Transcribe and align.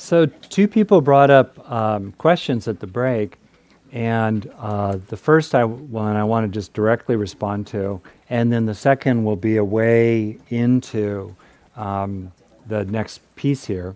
So, 0.00 0.24
two 0.24 0.66
people 0.66 1.02
brought 1.02 1.28
up 1.28 1.70
um, 1.70 2.12
questions 2.12 2.66
at 2.66 2.80
the 2.80 2.86
break, 2.86 3.36
and 3.92 4.50
uh, 4.58 4.96
the 4.96 5.16
first 5.16 5.54
I, 5.54 5.64
one 5.64 6.16
I 6.16 6.24
want 6.24 6.50
to 6.50 6.58
just 6.58 6.72
directly 6.72 7.16
respond 7.16 7.66
to, 7.68 8.00
and 8.30 8.50
then 8.50 8.64
the 8.64 8.74
second 8.74 9.24
will 9.24 9.36
be 9.36 9.58
a 9.58 9.64
way 9.64 10.38
into 10.48 11.36
um, 11.76 12.32
the 12.66 12.86
next 12.86 13.20
piece 13.36 13.66
here. 13.66 13.94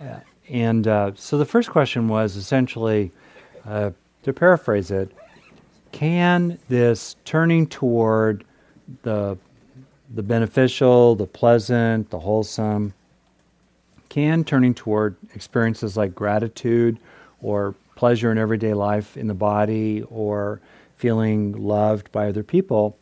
Uh, 0.00 0.20
and 0.48 0.88
uh, 0.88 1.12
so 1.16 1.36
the 1.36 1.44
first 1.44 1.68
question 1.68 2.08
was 2.08 2.36
essentially 2.36 3.12
uh, 3.66 3.90
to 4.22 4.32
paraphrase 4.32 4.90
it, 4.90 5.12
can 5.92 6.58
this 6.70 7.16
turning 7.26 7.66
toward 7.66 8.42
the, 9.02 9.36
the 10.14 10.22
beneficial, 10.22 11.14
the 11.14 11.26
pleasant, 11.26 12.08
the 12.08 12.20
wholesome, 12.20 12.94
can 14.16 14.42
turning 14.42 14.72
toward 14.72 15.14
experiences 15.34 15.94
like 15.94 16.14
gratitude 16.14 16.98
or 17.42 17.74
pleasure 17.96 18.32
in 18.32 18.38
everyday 18.38 18.72
life 18.72 19.14
in 19.14 19.26
the 19.26 19.34
body 19.34 20.02
or 20.08 20.58
feeling 20.94 21.52
loved 21.52 22.10
by 22.12 22.26
other 22.26 22.42
people, 22.42 22.96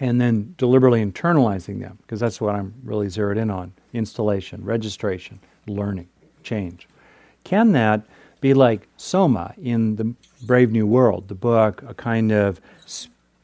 and 0.00 0.18
then 0.18 0.54
deliberately 0.56 1.04
internalizing 1.04 1.80
them, 1.80 1.98
because 2.00 2.18
that's 2.18 2.40
what 2.40 2.54
I'm 2.54 2.72
really 2.84 3.10
zeroed 3.10 3.36
in 3.36 3.50
on 3.50 3.70
installation, 3.92 4.64
registration, 4.64 5.40
learning, 5.66 6.08
change. 6.42 6.88
Can 7.44 7.72
that 7.72 8.06
be 8.40 8.54
like 8.54 8.88
Soma 8.96 9.52
in 9.62 9.96
the 9.96 10.14
Brave 10.46 10.72
New 10.72 10.86
World, 10.86 11.28
the 11.28 11.34
book, 11.34 11.82
a 11.86 11.92
kind 11.92 12.32
of, 12.32 12.62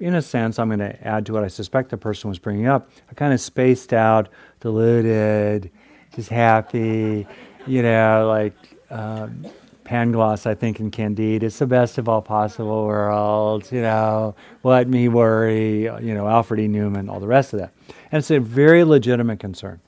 in 0.00 0.14
a 0.14 0.22
sense, 0.22 0.58
I'm 0.58 0.68
going 0.68 0.78
to 0.78 1.06
add 1.06 1.26
to 1.26 1.34
what 1.34 1.44
I 1.44 1.48
suspect 1.48 1.90
the 1.90 1.98
person 1.98 2.30
was 2.30 2.38
bringing 2.38 2.68
up, 2.68 2.88
a 3.10 3.14
kind 3.14 3.34
of 3.34 3.40
spaced 3.42 3.92
out, 3.92 4.30
deluded, 4.60 5.70
just 6.14 6.30
happy, 6.30 7.26
you 7.66 7.82
know, 7.82 8.26
like 8.28 8.54
um, 8.90 9.46
Pangloss, 9.84 10.46
I 10.46 10.54
think, 10.54 10.80
in 10.80 10.90
Candide. 10.90 11.42
It's 11.42 11.58
the 11.58 11.66
best 11.66 11.98
of 11.98 12.08
all 12.08 12.22
possible 12.22 12.86
worlds, 12.86 13.70
you 13.72 13.82
know, 13.82 14.34
let 14.62 14.88
me 14.88 15.08
worry, 15.08 15.82
you 15.82 16.14
know, 16.14 16.28
Alfred 16.28 16.60
E. 16.60 16.68
Neuman, 16.68 17.10
all 17.10 17.20
the 17.20 17.26
rest 17.26 17.52
of 17.52 17.60
that. 17.60 17.72
And 18.10 18.18
it's 18.18 18.30
a 18.30 18.40
very 18.40 18.84
legitimate 18.84 19.40
concern. 19.40 19.80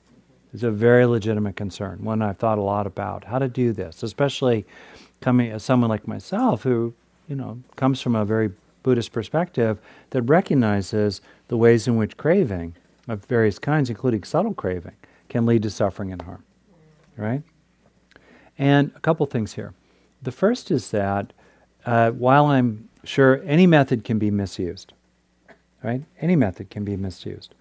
It's 0.53 0.63
a 0.63 0.71
very 0.71 1.05
legitimate 1.05 1.55
concern, 1.55 2.03
one 2.03 2.21
I've 2.21 2.37
thought 2.37 2.57
a 2.57 2.61
lot 2.61 2.87
about 2.87 3.25
how 3.25 3.39
to 3.39 3.47
do 3.47 3.73
this, 3.73 4.01
especially 4.03 4.65
coming 5.19 5.51
as 5.51 5.63
someone 5.63 5.89
like 5.89 6.07
myself 6.07 6.63
who, 6.63 6.93
you 7.27 7.35
know, 7.35 7.59
comes 7.75 8.01
from 8.01 8.15
a 8.15 8.23
very 8.25 8.51
Buddhist 8.83 9.11
perspective 9.11 9.79
that 10.11 10.21
recognizes 10.23 11.21
the 11.49 11.57
ways 11.57 11.87
in 11.87 11.97
which 11.97 12.15
craving 12.15 12.75
of 13.07 13.25
various 13.25 13.59
kinds, 13.59 13.89
including 13.89 14.23
subtle 14.23 14.53
craving, 14.53 14.95
can 15.29 15.45
lead 15.45 15.63
to 15.63 15.69
suffering 15.69 16.11
and 16.11 16.21
harm. 16.21 16.43
Right? 17.15 17.43
And 18.57 18.91
a 18.95 18.99
couple 18.99 19.25
things 19.25 19.53
here. 19.53 19.73
The 20.21 20.31
first 20.31 20.71
is 20.71 20.91
that 20.91 21.33
uh, 21.85 22.11
while 22.11 22.47
I'm 22.47 22.89
sure 23.03 23.41
any 23.45 23.67
method 23.67 24.03
can 24.03 24.19
be 24.19 24.31
misused, 24.31 24.93
right? 25.83 26.03
Any 26.19 26.35
method 26.35 26.69
can 26.69 26.83
be 26.83 26.97
misused. 26.97 27.53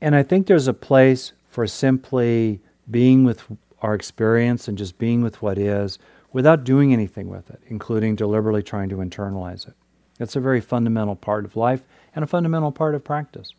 And 0.00 0.14
I 0.14 0.22
think 0.22 0.46
there's 0.46 0.68
a 0.68 0.72
place 0.72 1.32
for 1.50 1.66
simply 1.66 2.60
being 2.90 3.24
with 3.24 3.44
our 3.82 3.94
experience 3.94 4.68
and 4.68 4.78
just 4.78 4.98
being 4.98 5.22
with 5.22 5.42
what 5.42 5.58
is 5.58 5.98
without 6.32 6.64
doing 6.64 6.92
anything 6.92 7.28
with 7.28 7.50
it, 7.50 7.60
including 7.66 8.14
deliberately 8.14 8.62
trying 8.62 8.88
to 8.88 8.96
internalize 8.96 9.66
it. 9.66 9.74
That's 10.18 10.36
a 10.36 10.40
very 10.40 10.60
fundamental 10.60 11.16
part 11.16 11.44
of 11.44 11.56
life 11.56 11.82
and 12.14 12.22
a 12.22 12.26
fundamental 12.26 12.72
part 12.72 12.94
of 12.94 13.04
practice. 13.04 13.52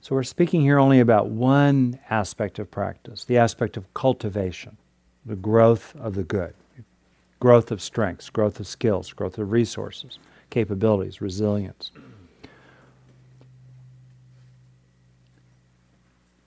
So, 0.00 0.14
we're 0.14 0.22
speaking 0.22 0.60
here 0.60 0.78
only 0.78 1.00
about 1.00 1.30
one 1.30 1.98
aspect 2.10 2.58
of 2.58 2.70
practice 2.70 3.24
the 3.24 3.38
aspect 3.38 3.76
of 3.76 3.92
cultivation, 3.94 4.76
the 5.24 5.36
growth 5.36 5.94
of 5.96 6.14
the 6.14 6.22
good, 6.22 6.54
growth 7.40 7.70
of 7.70 7.82
strengths, 7.82 8.30
growth 8.30 8.60
of 8.60 8.66
skills, 8.66 9.12
growth 9.12 9.38
of 9.38 9.50
resources, 9.50 10.18
capabilities, 10.50 11.20
resilience. 11.20 11.90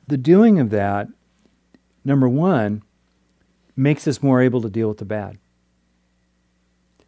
The 0.08 0.18
doing 0.18 0.60
of 0.60 0.72
that, 0.72 1.08
number 2.04 2.28
one, 2.28 2.82
makes 3.76 4.08
us 4.08 4.24
more 4.24 4.42
able 4.42 4.62
to 4.62 4.70
deal 4.70 4.88
with 4.88 4.98
the 4.98 5.06
bad. 5.06 5.38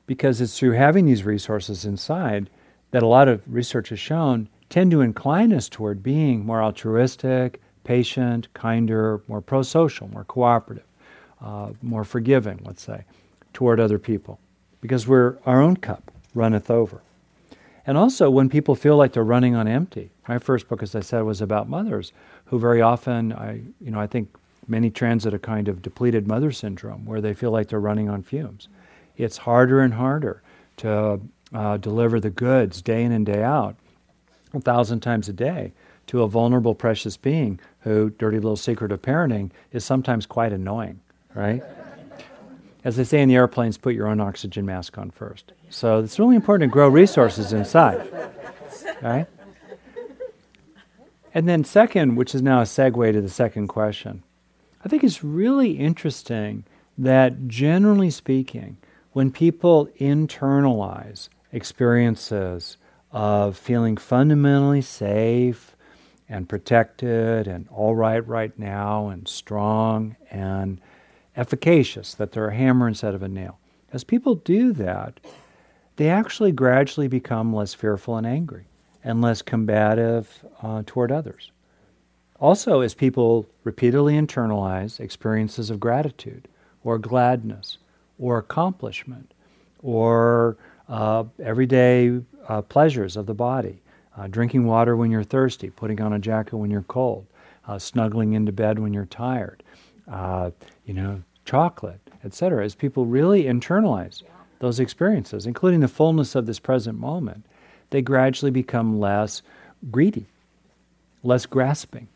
Because 0.06 0.40
it's 0.40 0.58
through 0.58 0.74
having 0.74 1.06
these 1.06 1.24
resources 1.24 1.84
inside 1.84 2.50
that 2.92 3.04
a 3.04 3.08
lot 3.08 3.28
of 3.28 3.42
research 3.48 3.90
has 3.90 4.00
shown 4.00 4.48
tend 4.70 4.92
to 4.92 5.02
incline 5.02 5.52
us 5.52 5.68
toward 5.68 6.02
being 6.02 6.46
more 6.46 6.64
altruistic, 6.64 7.62
patient, 7.84 8.48
kinder, 8.54 9.22
more 9.28 9.42
pro 9.42 9.62
social, 9.62 10.08
more 10.10 10.24
cooperative, 10.24 10.86
uh, 11.42 11.70
more 11.82 12.04
forgiving, 12.04 12.60
let's 12.64 12.84
say, 12.84 13.04
toward 13.54 13.80
other 13.80 14.00
people. 14.00 14.40
Because 14.82 15.08
we're, 15.08 15.38
our 15.46 15.62
own 15.62 15.78
cup 15.78 16.12
runneth 16.34 16.72
over. 16.72 17.02
And 17.86 17.98
also, 17.98 18.30
when 18.30 18.50
people 18.50 18.76
feel 18.76 18.96
like 18.96 19.14
they're 19.14 19.24
running 19.24 19.56
on 19.56 19.68
empty, 19.68 20.12
my 20.28 20.38
first 20.38 20.68
book, 20.68 20.84
as 20.84 20.96
I 20.96 21.00
said, 21.00 21.24
was 21.24 21.42
about 21.42 21.68
mothers 21.68 22.14
who 22.46 22.60
very 22.60 22.82
often, 22.82 23.34
I, 23.34 23.62
you 23.80 23.92
know, 23.92 24.00
I 24.00 24.08
think 24.08 24.30
many 24.68 24.90
transit 24.90 25.34
a 25.34 25.40
kind 25.40 25.68
of 25.68 25.82
depleted 25.82 26.28
mother 26.28 26.52
syndrome 26.52 27.06
where 27.06 27.22
they 27.22 27.34
feel 27.34 27.52
like 27.52 27.68
they're 27.68 27.80
running 27.80 28.08
on 28.08 28.22
fumes. 28.22 28.68
It's 29.18 29.38
harder 29.38 29.82
and 29.82 29.94
harder 29.94 30.42
to 30.78 31.20
uh, 31.54 31.78
deliver 31.78 32.20
the 32.20 32.30
goods 32.30 32.82
day 32.82 33.04
in 33.04 33.12
and 33.12 33.26
day 33.26 33.44
out, 33.44 33.76
a 34.54 34.62
thousand 34.62 35.02
times 35.02 35.30
a 35.30 35.34
day, 35.34 35.74
to 36.08 36.24
a 36.24 36.28
vulnerable, 36.28 36.76
precious 36.76 37.18
being 37.18 37.60
who, 37.82 38.10
dirty 38.12 38.38
little 38.38 38.58
secret 38.58 38.92
of 38.92 39.02
parenting, 39.02 39.52
is 39.72 39.86
sometimes 39.86 40.26
quite 40.26 40.52
annoying, 40.52 41.00
right? 41.34 41.64
As 42.84 42.98
they 42.98 43.04
say 43.04 43.22
in 43.22 43.30
the 43.30 43.36
airplanes, 43.36 43.78
put 43.78 43.94
your 43.94 44.08
own 44.08 44.20
oxygen 44.20 44.66
mask 44.66 44.98
on 44.98 45.12
first. 45.12 45.54
So 45.70 46.00
it's 46.00 46.20
really 46.20 46.36
important 46.36 46.70
to 46.70 46.74
grow 46.74 46.90
resources 46.90 47.54
inside, 47.54 48.12
right? 49.02 49.28
And 51.34 51.48
then, 51.48 51.64
second, 51.64 52.16
which 52.16 52.36
is 52.36 52.42
now 52.42 52.60
a 52.60 52.64
segue 52.64 53.14
to 53.14 53.22
the 53.22 53.30
second 53.30 53.68
question, 53.68 54.24
I 54.84 54.90
think 54.90 55.04
it's 55.04 55.24
really 55.24 55.74
interesting 55.74 56.66
that 56.98 57.48
generally 57.48 58.10
speaking, 58.10 58.78
when 59.14 59.32
people 59.32 59.88
internalize 60.00 61.30
experiences 61.52 62.78
of 63.12 63.58
feeling 63.58 63.98
fundamentally 63.98 64.82
safe 64.82 65.76
and 66.30 66.48
protected 66.48 67.48
and 67.48 67.68
all 67.70 67.94
right 67.94 68.26
right 68.26 68.58
now 68.58 69.10
and 69.10 69.28
strong 69.28 70.16
and 70.30 70.80
efficacious, 71.36 72.14
that 72.14 72.32
they're 72.32 72.50
a 72.50 72.56
hammer 72.56 72.88
instead 72.88 73.14
of 73.14 73.22
a 73.22 73.28
nail, 73.28 73.60
as 73.92 74.04
people 74.04 74.36
do 74.36 74.72
that, 74.74 75.20
they 75.98 76.10
actually 76.10 76.52
gradually 76.52 77.08
become 77.08 77.54
less 77.54 77.74
fearful 77.74 78.16
and 78.16 78.26
angry 78.26 78.66
and 79.04 79.22
less 79.22 79.42
combative 79.42 80.46
uh, 80.62 80.84
toward 80.86 81.12
others. 81.12 81.52
Also, 82.40 82.82
as 82.82 82.94
people 82.94 83.46
repeatedly 83.64 84.16
internalize 84.16 85.00
experiences 85.00 85.70
of 85.70 85.80
gratitude 85.80 86.48
or 86.84 86.98
gladness 86.98 87.78
or 88.18 88.38
accomplishment 88.38 89.34
or 89.84 90.58
uh, 90.90 91.24
everyday 91.44 92.22
uh, 92.48 92.62
pleasures 92.62 93.16
of 93.18 93.26
the 93.26 93.34
body, 93.34 93.82
uh, 94.18 94.28
drinking 94.28 94.66
water 94.66 94.96
when 94.96 95.12
you're 95.12 95.24
thirsty, 95.24 95.70
putting 95.70 96.02
on 96.02 96.14
a 96.14 96.20
jacket 96.20 96.58
when 96.58 96.72
you're 96.72 96.84
cold, 96.84 97.26
uh, 97.68 97.80
snuggling 97.80 98.34
into 98.34 98.52
bed 98.52 98.80
when 98.80 98.94
you're 98.94 99.06
tired, 99.06 99.64
uh, 100.12 100.52
you 100.86 100.94
know, 100.94 101.22
chocolate, 101.46 102.02
etc. 102.24 102.64
As 102.64 102.76
people 102.76 103.06
really 103.06 103.44
internalize 103.44 104.24
those 104.60 104.80
experiences, 104.80 105.46
including 105.46 105.80
the 105.80 105.88
fullness 105.88 106.36
of 106.36 106.46
this 106.46 106.60
present 106.60 107.00
moment, 107.00 107.46
they 107.90 108.02
gradually 108.02 108.52
become 108.52 109.00
less 109.00 109.42
greedy, 109.90 110.28
less 111.24 111.46
grasping, 111.46 112.08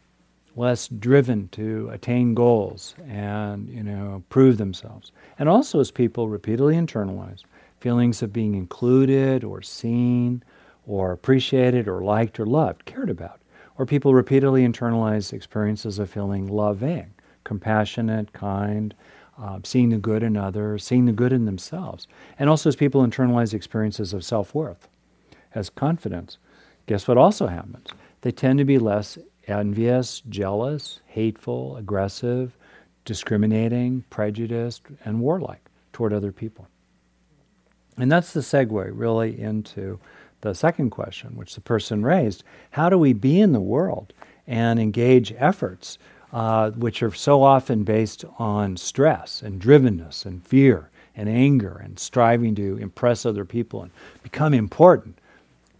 less 0.55 0.87
driven 0.87 1.49
to 1.49 1.89
attain 1.91 2.33
goals 2.33 2.95
and 3.07 3.67
you 3.69 3.83
know 3.83 4.23
prove 4.29 4.57
themselves. 4.57 5.11
And 5.37 5.49
also 5.49 5.79
as 5.79 5.91
people 5.91 6.29
repeatedly 6.29 6.75
internalize 6.75 7.43
feelings 7.85 8.23
of 8.23 8.33
being 8.33 8.55
included 8.55 9.43
or 9.43 9.61
seen 9.61 10.43
or 10.87 11.11
appreciated 11.11 11.87
or 11.87 12.01
liked 12.01 12.39
or 12.39 12.45
loved, 12.47 12.83
cared 12.85 13.11
about. 13.11 13.39
Or 13.77 13.85
people 13.85 14.15
repeatedly 14.15 14.67
internalize 14.67 15.31
experiences 15.31 15.99
of 15.99 16.09
feeling 16.09 16.47
loving, 16.47 17.13
compassionate, 17.43 18.33
kind, 18.33 18.95
uh, 19.37 19.59
seeing 19.63 19.89
the 19.89 19.99
good 19.99 20.23
in 20.23 20.35
others, 20.35 20.83
seeing 20.83 21.05
the 21.05 21.11
good 21.11 21.31
in 21.31 21.45
themselves. 21.45 22.07
And 22.39 22.49
also 22.49 22.69
as 22.69 22.75
people 22.75 23.05
internalize 23.05 23.53
experiences 23.53 24.13
of 24.13 24.25
self 24.25 24.55
worth 24.55 24.87
as 25.53 25.69
confidence, 25.69 26.39
guess 26.87 27.07
what 27.07 27.19
also 27.19 27.45
happens? 27.45 27.89
They 28.21 28.31
tend 28.31 28.57
to 28.57 28.65
be 28.65 28.79
less 28.79 29.19
envious, 29.47 30.23
jealous, 30.27 31.01
hateful, 31.05 31.77
aggressive, 31.77 32.57
discriminating, 33.03 34.05
prejudiced, 34.09 34.87
and 35.05 35.19
warlike 35.19 35.69
toward 35.93 36.13
other 36.13 36.31
people. 36.31 36.67
And 37.97 38.11
that's 38.11 38.33
the 38.33 38.41
segue 38.41 38.91
really 38.93 39.39
into 39.39 39.99
the 40.41 40.53
second 40.53 40.89
question, 40.91 41.35
which 41.35 41.55
the 41.55 41.61
person 41.61 42.03
raised. 42.03 42.43
How 42.71 42.89
do 42.89 42.97
we 42.97 43.13
be 43.13 43.39
in 43.39 43.53
the 43.53 43.59
world 43.59 44.13
and 44.45 44.79
engage 44.79 45.33
efforts 45.37 45.97
uh, 46.33 46.71
which 46.71 47.01
are 47.01 47.13
so 47.13 47.41
often 47.41 47.83
based 47.83 48.25
on 48.37 48.75
stress 48.77 49.41
and 49.41 49.61
drivenness 49.61 50.25
and 50.25 50.45
fear 50.45 50.89
and 51.15 51.29
anger 51.29 51.81
and 51.83 51.97
striving 51.97 52.53
to 52.55 52.77
impress 52.77 53.25
other 53.25 53.45
people 53.45 53.81
and 53.81 53.91
become 54.21 54.53
important? 54.53 55.17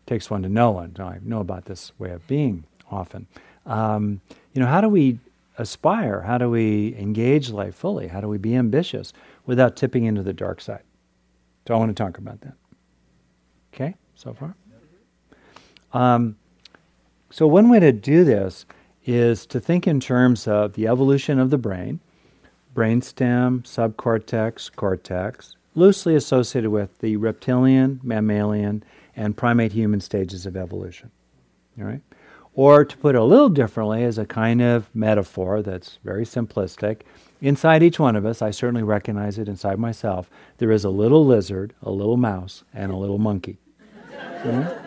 Takes 0.07 0.29
one 0.29 0.44
to 0.44 0.50
know 0.50 0.71
one. 0.71 0.95
I 1.00 1.17
know 1.23 1.41
about 1.41 1.65
this 1.65 1.91
way 2.00 2.12
of 2.12 2.25
being 2.27 2.63
often. 2.89 3.27
Um, 3.65 4.21
you 4.53 4.62
know, 4.62 4.67
how 4.67 4.79
do 4.79 4.88
we 4.88 5.19
aspire? 5.57 6.21
How 6.21 6.38
do 6.38 6.50
we 6.50 6.95
engage 6.95 7.50
life 7.50 7.75
fully? 7.75 8.07
How 8.07 8.21
do 8.21 8.27
we 8.29 8.38
be 8.38 8.56
ambitious 8.56 9.12
without 9.45 9.75
tipping 9.75 10.06
into 10.06 10.23
the 10.23 10.33
dark 10.33 10.62
side? 10.62 10.84
So 11.67 11.73
I 11.73 11.77
want 11.77 11.95
to 11.95 12.03
talk 12.03 12.17
about 12.17 12.41
that. 12.41 12.53
Okay, 13.73 13.95
so 14.15 14.33
far? 14.33 14.56
Um, 15.94 16.38
so, 17.29 17.47
one 17.47 17.69
way 17.69 17.79
to 17.79 17.91
do 17.91 18.23
this 18.23 18.65
is 19.06 19.45
to 19.47 19.59
think 19.59 19.88
in 19.88 20.00
terms 20.00 20.47
of 20.47 20.73
the 20.73 20.88
evolution 20.88 21.39
of 21.39 21.50
the 21.50 21.57
brain, 21.57 22.00
brainstem, 22.73 23.63
subcortex, 23.63 24.73
cortex, 24.75 25.56
loosely 25.75 26.15
associated 26.15 26.69
with 26.69 26.97
the 27.00 27.17
reptilian, 27.17 28.00
mammalian, 28.03 28.83
and 29.15 29.38
primate 29.38 29.71
human 29.71 30.01
stages 30.01 30.45
of 30.45 30.56
evolution. 30.56 31.12
All 31.79 31.85
right? 31.85 32.01
Or 32.53 32.85
to 32.85 32.97
put 32.97 33.15
it 33.15 33.19
a 33.19 33.23
little 33.23 33.50
differently, 33.50 34.03
as 34.03 34.17
a 34.17 34.25
kind 34.25 34.62
of 34.62 34.89
metaphor 34.95 35.62
that's 35.62 36.00
very 36.03 36.25
simplistic, 36.25 37.01
inside 37.41 37.83
each 37.83 37.99
one 37.99 38.15
of 38.15 38.25
us, 38.25 38.41
I 38.41 38.51
certainly 38.51 38.83
recognize 38.83 39.37
it 39.37 39.47
inside 39.47 39.79
myself, 39.79 40.29
there 40.57 40.71
is 40.71 40.85
a 40.85 40.89
little 40.89 41.25
lizard, 41.25 41.73
a 41.81 41.91
little 41.91 42.17
mouse, 42.17 42.63
and 42.73 42.91
a 42.91 42.95
little 42.95 43.17
monkey. 43.17 43.57
Mm-hmm. 44.11 44.85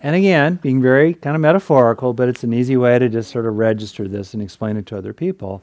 And 0.00 0.14
again, 0.14 0.56
being 0.56 0.80
very 0.80 1.14
kind 1.14 1.34
of 1.34 1.42
metaphorical, 1.42 2.12
but 2.12 2.28
it's 2.28 2.44
an 2.44 2.54
easy 2.54 2.76
way 2.76 2.98
to 2.98 3.08
just 3.08 3.30
sort 3.30 3.46
of 3.46 3.56
register 3.56 4.06
this 4.06 4.32
and 4.32 4.42
explain 4.42 4.76
it 4.76 4.86
to 4.86 4.98
other 4.98 5.12
people. 5.12 5.62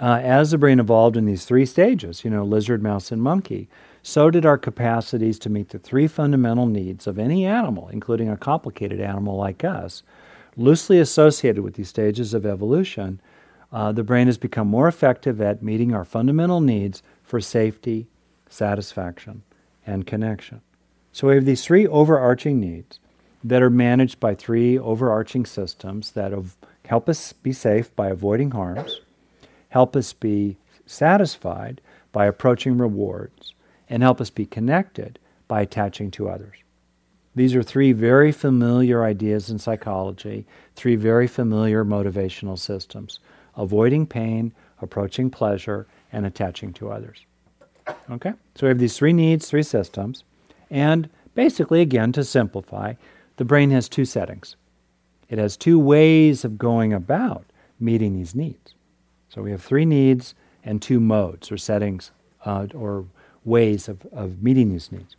Uh, 0.00 0.20
as 0.22 0.50
the 0.50 0.58
brain 0.58 0.80
evolved 0.80 1.16
in 1.16 1.26
these 1.26 1.44
three 1.44 1.66
stages, 1.66 2.24
you 2.24 2.30
know, 2.30 2.44
lizard, 2.44 2.82
mouse, 2.82 3.12
and 3.12 3.22
monkey, 3.22 3.68
so 4.02 4.30
did 4.30 4.46
our 4.46 4.58
capacities 4.58 5.38
to 5.40 5.50
meet 5.50 5.68
the 5.68 5.78
three 5.78 6.06
fundamental 6.06 6.66
needs 6.66 7.06
of 7.06 7.18
any 7.18 7.44
animal, 7.44 7.88
including 7.88 8.28
a 8.28 8.36
complicated 8.36 9.00
animal 9.00 9.36
like 9.36 9.64
us. 9.64 10.02
Loosely 10.56 10.98
associated 10.98 11.62
with 11.62 11.74
these 11.74 11.88
stages 11.88 12.34
of 12.34 12.46
evolution, 12.46 13.20
uh, 13.72 13.92
the 13.92 14.02
brain 14.02 14.26
has 14.26 14.38
become 14.38 14.68
more 14.68 14.88
effective 14.88 15.40
at 15.40 15.62
meeting 15.62 15.94
our 15.94 16.04
fundamental 16.04 16.60
needs 16.60 17.02
for 17.22 17.40
safety, 17.40 18.06
satisfaction, 18.48 19.42
and 19.86 20.06
connection. 20.06 20.60
So 21.12 21.28
we 21.28 21.34
have 21.34 21.44
these 21.44 21.64
three 21.64 21.86
overarching 21.86 22.60
needs 22.60 22.98
that 23.44 23.62
are 23.62 23.70
managed 23.70 24.20
by 24.20 24.34
three 24.34 24.78
overarching 24.78 25.46
systems 25.46 26.12
that 26.12 26.32
help 26.86 27.08
us 27.08 27.32
be 27.32 27.52
safe 27.52 27.94
by 27.94 28.08
avoiding 28.08 28.52
harms, 28.52 29.00
help 29.68 29.94
us 29.94 30.12
be 30.12 30.56
satisfied 30.86 31.80
by 32.12 32.26
approaching 32.26 32.78
rewards, 32.78 33.54
and 33.88 34.02
help 34.02 34.20
us 34.20 34.30
be 34.30 34.46
connected 34.46 35.18
by 35.46 35.60
attaching 35.60 36.10
to 36.12 36.28
others. 36.28 36.56
These 37.34 37.54
are 37.54 37.62
three 37.62 37.92
very 37.92 38.32
familiar 38.32 39.04
ideas 39.04 39.50
in 39.50 39.58
psychology, 39.58 40.46
three 40.74 40.96
very 40.96 41.26
familiar 41.26 41.84
motivational 41.84 42.58
systems 42.58 43.20
avoiding 43.58 44.06
pain, 44.06 44.52
approaching 44.80 45.28
pleasure, 45.30 45.86
and 46.12 46.24
attaching 46.24 46.72
to 46.74 46.90
others. 46.90 47.26
Okay? 48.10 48.32
So 48.54 48.66
we 48.66 48.68
have 48.68 48.78
these 48.78 48.96
three 48.96 49.12
needs, 49.12 49.48
three 49.48 49.62
systems, 49.62 50.24
and 50.70 51.08
basically, 51.34 51.80
again, 51.80 52.12
to 52.12 52.24
simplify, 52.24 52.94
the 53.36 53.44
brain 53.44 53.70
has 53.70 53.88
two 53.88 54.04
settings. 54.04 54.56
It 55.28 55.38
has 55.38 55.56
two 55.56 55.78
ways 55.78 56.44
of 56.44 56.58
going 56.58 56.92
about 56.92 57.44
meeting 57.78 58.16
these 58.16 58.34
needs. 58.34 58.74
So 59.28 59.42
we 59.42 59.50
have 59.50 59.62
three 59.62 59.84
needs 59.84 60.34
and 60.64 60.80
two 60.80 61.00
modes 61.00 61.52
or 61.52 61.58
settings 61.58 62.10
uh, 62.44 62.66
or 62.74 63.04
ways 63.44 63.88
of, 63.88 64.06
of 64.12 64.42
meeting 64.42 64.70
these 64.70 64.90
needs. 64.90 65.16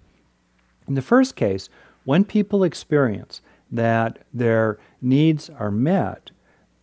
In 0.87 0.95
the 0.95 1.01
first 1.01 1.35
case, 1.35 1.69
when 2.05 2.23
people 2.23 2.63
experience 2.63 3.41
that 3.71 4.19
their 4.33 4.79
needs 5.01 5.49
are 5.49 5.71
met, 5.71 6.31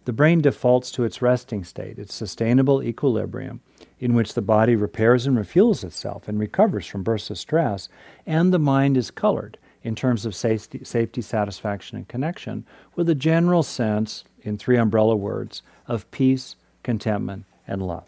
the 0.06 0.12
brain 0.12 0.40
defaults 0.40 0.92
to 0.92 1.02
its 1.02 1.20
resting 1.20 1.64
state, 1.64 1.98
its 1.98 2.14
sustainable 2.14 2.80
equilibrium, 2.80 3.60
in 3.98 4.14
which 4.14 4.34
the 4.34 4.42
body 4.42 4.76
repairs 4.76 5.26
and 5.26 5.36
refuels 5.36 5.82
itself 5.82 6.28
and 6.28 6.38
recovers 6.38 6.86
from 6.86 7.02
bursts 7.02 7.28
of 7.28 7.38
stress, 7.38 7.88
and 8.24 8.52
the 8.52 8.58
mind 8.58 8.96
is 8.96 9.10
colored 9.10 9.58
in 9.82 9.96
terms 9.96 10.24
of 10.24 10.34
safety, 10.34 10.80
safety, 10.84 11.20
satisfaction, 11.20 11.96
and 11.96 12.06
connection, 12.06 12.64
with 12.94 13.08
a 13.08 13.16
general 13.16 13.64
sense, 13.64 14.24
in 14.42 14.56
three 14.56 14.76
umbrella 14.76 15.16
words, 15.16 15.62
of 15.88 16.08
peace, 16.12 16.54
contentment, 16.84 17.44
and 17.66 17.82
love. 17.82 18.04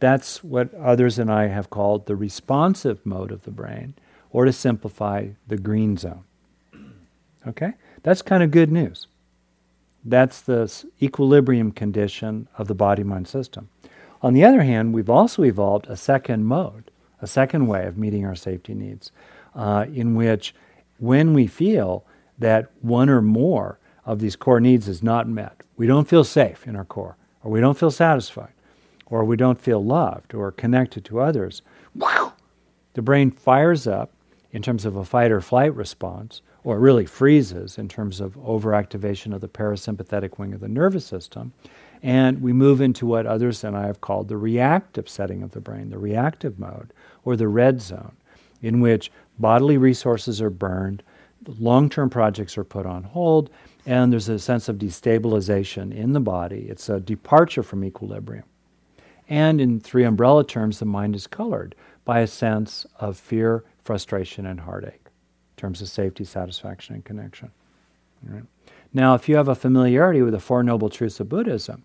That's 0.00 0.42
what 0.42 0.74
others 0.74 1.20
and 1.20 1.30
I 1.30 1.46
have 1.46 1.70
called 1.70 2.06
the 2.06 2.16
responsive 2.16 3.06
mode 3.06 3.30
of 3.30 3.44
the 3.44 3.52
brain, 3.52 3.94
or 4.32 4.44
to 4.44 4.52
simplify, 4.52 5.28
the 5.46 5.56
green 5.56 5.96
zone. 5.96 6.24
Okay? 7.46 7.74
That's 8.02 8.22
kind 8.22 8.42
of 8.42 8.50
good 8.50 8.72
news. 8.72 9.06
That's 10.04 10.40
the 10.40 10.72
equilibrium 11.02 11.72
condition 11.72 12.48
of 12.56 12.68
the 12.68 12.74
body 12.74 13.04
mind 13.04 13.28
system. 13.28 13.68
On 14.22 14.32
the 14.34 14.44
other 14.44 14.62
hand, 14.62 14.92
we've 14.92 15.10
also 15.10 15.42
evolved 15.44 15.86
a 15.88 15.96
second 15.96 16.44
mode, 16.44 16.90
a 17.22 17.26
second 17.26 17.66
way 17.66 17.86
of 17.86 17.98
meeting 17.98 18.24
our 18.26 18.34
safety 18.34 18.74
needs, 18.74 19.12
uh, 19.54 19.86
in 19.92 20.14
which 20.14 20.54
when 20.98 21.32
we 21.34 21.46
feel 21.46 22.04
that 22.38 22.70
one 22.80 23.08
or 23.08 23.20
more 23.20 23.78
of 24.04 24.18
these 24.18 24.36
core 24.36 24.60
needs 24.60 24.88
is 24.88 25.02
not 25.02 25.28
met, 25.28 25.62
we 25.76 25.86
don't 25.86 26.08
feel 26.08 26.24
safe 26.24 26.66
in 26.66 26.76
our 26.76 26.84
core, 26.84 27.16
or 27.42 27.50
we 27.50 27.60
don't 27.60 27.78
feel 27.78 27.90
satisfied, 27.90 28.52
or 29.06 29.24
we 29.24 29.36
don't 29.36 29.60
feel 29.60 29.84
loved 29.84 30.34
or 30.34 30.52
connected 30.52 31.04
to 31.06 31.20
others, 31.20 31.62
the 32.94 33.02
brain 33.02 33.30
fires 33.30 33.86
up 33.86 34.12
in 34.52 34.62
terms 34.62 34.84
of 34.84 34.96
a 34.96 35.04
fight 35.04 35.30
or 35.30 35.40
flight 35.40 35.74
response, 35.74 36.42
or 36.62 36.78
really 36.78 37.06
freezes 37.06 37.78
in 37.78 37.88
terms 37.88 38.20
of 38.20 38.34
overactivation 38.36 39.34
of 39.34 39.40
the 39.40 39.48
parasympathetic 39.48 40.38
wing 40.38 40.52
of 40.52 40.60
the 40.60 40.68
nervous 40.68 41.06
system. 41.06 41.52
And 42.02 42.40
we 42.40 42.52
move 42.52 42.80
into 42.80 43.06
what 43.06 43.26
others 43.26 43.62
and 43.64 43.76
I 43.76 43.86
have 43.86 44.00
called 44.00 44.28
the 44.28 44.36
reactive 44.36 45.08
setting 45.08 45.42
of 45.42 45.52
the 45.52 45.60
brain, 45.60 45.90
the 45.90 45.98
reactive 45.98 46.58
mode, 46.58 46.92
or 47.24 47.36
the 47.36 47.48
red 47.48 47.80
zone, 47.80 48.12
in 48.62 48.80
which 48.80 49.10
bodily 49.38 49.76
resources 49.76 50.40
are 50.40 50.50
burned, 50.50 51.02
long 51.58 51.88
term 51.88 52.10
projects 52.10 52.56
are 52.58 52.64
put 52.64 52.86
on 52.86 53.02
hold, 53.02 53.50
and 53.86 54.12
there's 54.12 54.28
a 54.28 54.38
sense 54.38 54.68
of 54.68 54.76
destabilization 54.76 55.94
in 55.94 56.12
the 56.12 56.20
body. 56.20 56.66
It's 56.68 56.88
a 56.88 57.00
departure 57.00 57.62
from 57.62 57.84
equilibrium. 57.84 58.44
And 59.28 59.60
in 59.60 59.80
three 59.80 60.04
umbrella 60.04 60.44
terms, 60.44 60.78
the 60.78 60.84
mind 60.86 61.14
is 61.14 61.26
colored 61.26 61.74
by 62.04 62.20
a 62.20 62.26
sense 62.26 62.86
of 62.98 63.16
fear, 63.16 63.64
frustration, 63.84 64.44
and 64.44 64.60
heartache 64.60 65.09
terms 65.60 65.82
of 65.82 65.88
safety, 65.88 66.24
satisfaction, 66.24 66.94
and 66.94 67.04
connection. 67.04 67.50
Right? 68.22 68.44
Now, 68.92 69.14
if 69.14 69.28
you 69.28 69.36
have 69.36 69.48
a 69.48 69.54
familiarity 69.54 70.22
with 70.22 70.32
the 70.32 70.40
Four 70.40 70.62
Noble 70.62 70.88
Truths 70.88 71.20
of 71.20 71.28
Buddhism, 71.28 71.84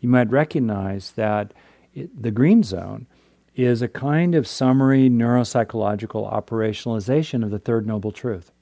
you 0.00 0.08
might 0.08 0.30
recognize 0.30 1.12
that 1.12 1.52
it, 1.94 2.22
the 2.22 2.30
green 2.30 2.62
zone 2.62 3.06
is 3.54 3.82
a 3.82 3.88
kind 3.88 4.34
of 4.34 4.46
summary 4.46 5.08
neuropsychological 5.08 6.32
operationalization 6.32 7.42
of 7.42 7.50
the 7.50 7.58
Third 7.58 7.86
Noble 7.86 8.12
Truth. 8.12 8.52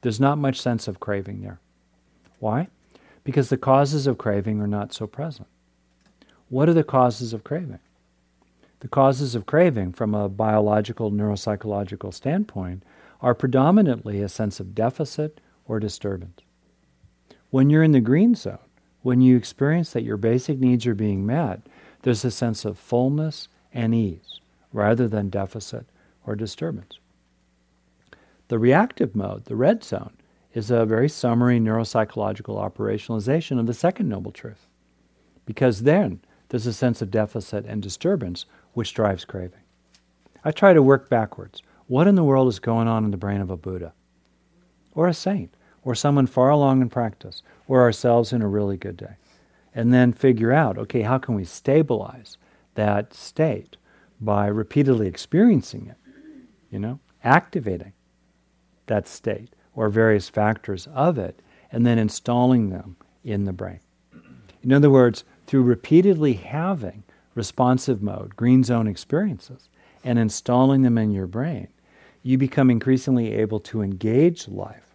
There's 0.00 0.20
not 0.20 0.38
much 0.38 0.60
sense 0.60 0.88
of 0.88 1.00
craving 1.00 1.42
there. 1.42 1.60
Why? 2.40 2.68
Because 3.24 3.50
the 3.50 3.56
causes 3.56 4.06
of 4.06 4.18
craving 4.18 4.60
are 4.60 4.66
not 4.66 4.92
so 4.92 5.06
present. 5.06 5.46
What 6.48 6.68
are 6.68 6.74
the 6.74 6.82
causes 6.82 7.32
of 7.32 7.44
craving? 7.44 7.78
The 8.80 8.88
causes 8.88 9.36
of 9.36 9.46
craving, 9.46 9.92
from 9.92 10.12
a 10.12 10.28
biological 10.28 11.12
neuropsychological 11.12 12.12
standpoint, 12.12 12.82
are 13.22 13.34
predominantly 13.34 14.20
a 14.20 14.28
sense 14.28 14.60
of 14.60 14.74
deficit 14.74 15.40
or 15.64 15.80
disturbance. 15.80 16.40
When 17.50 17.70
you're 17.70 17.84
in 17.84 17.92
the 17.92 18.00
green 18.00 18.34
zone, 18.34 18.58
when 19.02 19.20
you 19.20 19.36
experience 19.36 19.92
that 19.92 20.02
your 20.02 20.16
basic 20.16 20.58
needs 20.58 20.86
are 20.86 20.94
being 20.94 21.24
met, 21.24 21.60
there's 22.02 22.24
a 22.24 22.30
sense 22.30 22.64
of 22.64 22.78
fullness 22.78 23.48
and 23.72 23.94
ease 23.94 24.40
rather 24.72 25.06
than 25.06 25.30
deficit 25.30 25.86
or 26.26 26.34
disturbance. 26.34 26.98
The 28.48 28.58
reactive 28.58 29.14
mode, 29.14 29.44
the 29.46 29.56
red 29.56 29.84
zone, 29.84 30.16
is 30.52 30.70
a 30.70 30.84
very 30.84 31.08
summary 31.08 31.58
neuropsychological 31.58 32.56
operationalization 32.56 33.58
of 33.58 33.66
the 33.66 33.74
second 33.74 34.08
noble 34.08 34.32
truth. 34.32 34.66
Because 35.46 35.82
then 35.82 36.20
there's 36.48 36.66
a 36.66 36.72
sense 36.72 37.00
of 37.00 37.10
deficit 37.10 37.64
and 37.66 37.82
disturbance 37.82 38.44
which 38.74 38.94
drives 38.94 39.24
craving. 39.24 39.60
I 40.44 40.50
try 40.50 40.72
to 40.72 40.82
work 40.82 41.08
backwards. 41.08 41.62
What 41.92 42.08
in 42.08 42.14
the 42.14 42.24
world 42.24 42.48
is 42.48 42.58
going 42.58 42.88
on 42.88 43.04
in 43.04 43.10
the 43.10 43.18
brain 43.18 43.42
of 43.42 43.50
a 43.50 43.56
Buddha? 43.58 43.92
Or 44.94 45.08
a 45.08 45.12
saint? 45.12 45.54
Or 45.84 45.94
someone 45.94 46.26
far 46.26 46.48
along 46.48 46.80
in 46.80 46.88
practice? 46.88 47.42
Or 47.68 47.82
ourselves 47.82 48.32
in 48.32 48.40
a 48.40 48.48
really 48.48 48.78
good 48.78 48.96
day? 48.96 49.16
And 49.74 49.92
then 49.92 50.14
figure 50.14 50.54
out 50.54 50.78
okay, 50.78 51.02
how 51.02 51.18
can 51.18 51.34
we 51.34 51.44
stabilize 51.44 52.38
that 52.76 53.12
state 53.12 53.76
by 54.22 54.46
repeatedly 54.46 55.06
experiencing 55.06 55.88
it, 55.88 55.98
you 56.70 56.78
know, 56.78 56.98
activating 57.22 57.92
that 58.86 59.06
state 59.06 59.54
or 59.74 59.90
various 59.90 60.30
factors 60.30 60.88
of 60.94 61.18
it, 61.18 61.42
and 61.70 61.84
then 61.84 61.98
installing 61.98 62.70
them 62.70 62.96
in 63.22 63.44
the 63.44 63.52
brain. 63.52 63.80
In 64.62 64.72
other 64.72 64.88
words, 64.88 65.24
through 65.46 65.64
repeatedly 65.64 66.32
having 66.32 67.02
responsive 67.34 68.02
mode, 68.02 68.34
green 68.34 68.64
zone 68.64 68.86
experiences, 68.88 69.68
and 70.02 70.18
installing 70.18 70.80
them 70.80 70.96
in 70.96 71.12
your 71.12 71.26
brain, 71.26 71.68
you 72.22 72.38
become 72.38 72.70
increasingly 72.70 73.32
able 73.32 73.60
to 73.60 73.82
engage 73.82 74.48
life 74.48 74.94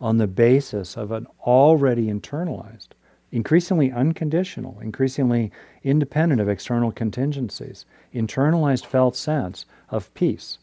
on 0.00 0.18
the 0.18 0.26
basis 0.26 0.96
of 0.96 1.10
an 1.10 1.26
already 1.40 2.06
internalized, 2.06 2.88
increasingly 3.32 3.90
unconditional, 3.90 4.78
increasingly 4.80 5.50
independent 5.82 6.40
of 6.40 6.48
external 6.48 6.92
contingencies, 6.92 7.84
internalized 8.14 8.86
felt 8.86 9.16
sense 9.16 9.66
of 9.90 10.12
peace, 10.14 10.58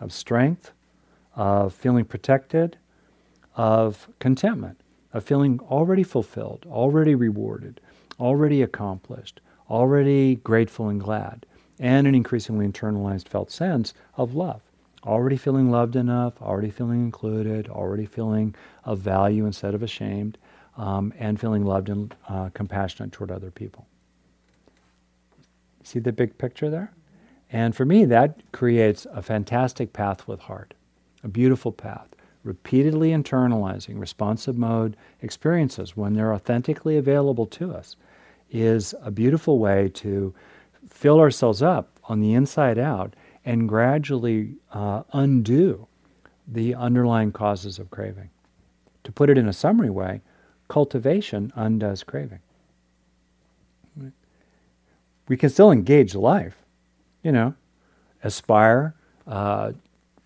of 0.00 0.12
strength, 0.12 0.72
of 1.34 1.74
feeling 1.74 2.04
protected, 2.04 2.76
of 3.54 4.08
contentment, 4.18 4.80
of 5.12 5.24
feeling 5.24 5.60
already 5.60 6.02
fulfilled, 6.02 6.64
already 6.70 7.14
rewarded, 7.14 7.80
already 8.18 8.62
accomplished, 8.62 9.40
already 9.68 10.36
grateful 10.36 10.88
and 10.88 11.00
glad, 11.00 11.44
and 11.78 12.06
an 12.06 12.14
increasingly 12.14 12.66
internalized 12.66 13.28
felt 13.28 13.50
sense 13.50 13.92
of 14.16 14.34
love. 14.34 14.62
Already 15.04 15.36
feeling 15.36 15.70
loved 15.70 15.96
enough, 15.96 16.40
already 16.42 16.70
feeling 16.70 17.00
included, 17.00 17.68
already 17.68 18.04
feeling 18.04 18.54
of 18.84 18.98
value 18.98 19.46
instead 19.46 19.74
of 19.74 19.82
ashamed, 19.82 20.36
um, 20.76 21.12
and 21.18 21.40
feeling 21.40 21.64
loved 21.64 21.88
and 21.88 22.14
uh, 22.28 22.50
compassionate 22.52 23.12
toward 23.12 23.30
other 23.30 23.50
people. 23.50 23.86
See 25.82 25.98
the 25.98 26.12
big 26.12 26.36
picture 26.36 26.68
there? 26.68 26.92
And 27.50 27.74
for 27.74 27.84
me, 27.84 28.04
that 28.04 28.40
creates 28.52 29.06
a 29.12 29.22
fantastic 29.22 29.92
path 29.92 30.28
with 30.28 30.40
heart, 30.40 30.74
a 31.24 31.28
beautiful 31.28 31.72
path. 31.72 32.14
Repeatedly 32.44 33.10
internalizing 33.10 33.98
responsive 33.98 34.56
mode 34.56 34.96
experiences 35.20 35.96
when 35.96 36.14
they're 36.14 36.32
authentically 36.32 36.96
available 36.96 37.46
to 37.46 37.72
us 37.72 37.96
is 38.50 38.94
a 39.02 39.10
beautiful 39.10 39.58
way 39.58 39.88
to 39.94 40.34
fill 40.88 41.20
ourselves 41.20 41.62
up 41.62 41.98
on 42.04 42.20
the 42.20 42.34
inside 42.34 42.78
out 42.78 43.14
and 43.44 43.68
gradually 43.68 44.54
uh, 44.72 45.02
undo 45.12 45.86
the 46.46 46.74
underlying 46.74 47.32
causes 47.32 47.78
of 47.78 47.90
craving. 47.90 48.30
To 49.04 49.12
put 49.12 49.30
it 49.30 49.38
in 49.38 49.48
a 49.48 49.52
summary 49.52 49.90
way, 49.90 50.20
cultivation 50.68 51.52
undoes 51.56 52.02
craving. 52.02 52.40
We 55.28 55.36
can 55.36 55.48
still 55.48 55.70
engage 55.70 56.14
life, 56.14 56.56
you 57.22 57.30
know, 57.30 57.54
aspire, 58.24 58.94
uh, 59.26 59.72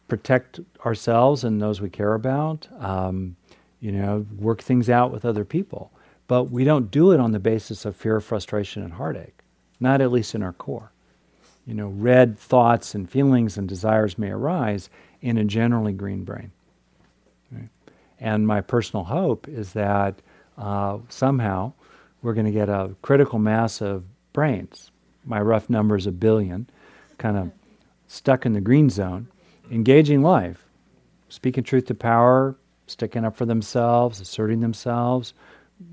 protect 0.09 0.61
ourselves 0.85 1.45
and 1.45 1.61
those 1.61 1.81
we 1.81 1.91
care 1.91 2.15
about, 2.15 2.69
um, 2.79 3.37
you 3.81 3.93
know, 3.93 4.27
work 4.39 4.63
things 4.63 4.89
out 4.89 5.11
with 5.13 5.25
other 5.27 5.45
people. 5.45 5.93
But 6.27 6.45
we 6.45 6.65
don't 6.65 6.91
do 6.91 7.13
it 7.13 7.21
on 7.21 7.33
the 7.33 7.39
basis 7.39 7.85
of 7.85 7.97
fear, 7.97 8.19
frustration, 8.21 8.83
and 8.83 8.95
heartache, 8.95 9.37
not 9.79 10.01
at 10.01 10.11
least 10.11 10.35
in 10.35 10.43
our 10.43 10.55
core. 10.55 10.91
You 11.67 11.75
know, 11.75 11.89
red 11.89 12.39
thoughts 12.39 12.95
and 12.95 13.09
feelings 13.11 13.57
and 13.57 13.69
desires 13.69 14.19
may 14.19 14.31
arise 14.31 14.91
in 15.23 15.39
a 15.39 15.45
generally 15.45 15.93
green 15.93 16.25
brain. 16.25 16.53
Right? 17.51 17.69
And 18.21 18.47
my 18.47 18.61
personal 18.61 19.05
hope 19.05 19.49
is 19.49 19.73
that 19.73 20.21
uh, 20.59 20.99
somehow 21.09 21.73
we're 22.23 22.35
going 22.35 22.47
to 22.47 22.53
get 22.53 22.69
a 22.69 22.95
critical 23.03 23.39
mass 23.39 23.81
of 23.81 24.05
brains. 24.33 24.91
My 25.25 25.41
rough 25.41 25.71
number 25.71 25.97
is 25.97 26.07
a 26.07 26.13
billion, 26.13 26.69
kind 27.19 27.37
of 27.37 27.51
stuck 28.07 28.45
in 28.45 28.53
the 28.53 28.61
green 28.61 28.91
zone, 28.91 29.29
engaging 29.71 30.23
life, 30.23 30.67
speaking 31.29 31.65
truth 31.65 31.87
to 31.87 31.95
power, 31.95 32.57
sticking 32.87 33.25
up 33.25 33.37
for 33.37 33.47
themselves, 33.47 34.21
asserting 34.21 34.61
themselves, 34.61 35.33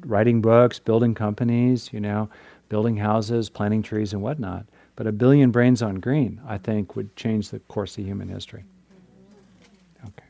writing 0.05 0.41
books, 0.41 0.79
building 0.79 1.15
companies, 1.15 1.89
you 1.93 1.99
know, 1.99 2.29
building 2.69 2.97
houses, 2.97 3.49
planting 3.49 3.81
trees, 3.81 4.13
and 4.13 4.21
whatnot. 4.21 4.65
But 4.95 5.07
a 5.07 5.11
billion 5.11 5.51
brains 5.51 5.81
on 5.81 5.95
green, 5.95 6.41
I 6.47 6.57
think, 6.57 6.95
would 6.95 7.15
change 7.15 7.49
the 7.49 7.59
course 7.59 7.97
of 7.97 8.05
human 8.05 8.29
history. 8.29 8.65
Okay. 10.05 10.25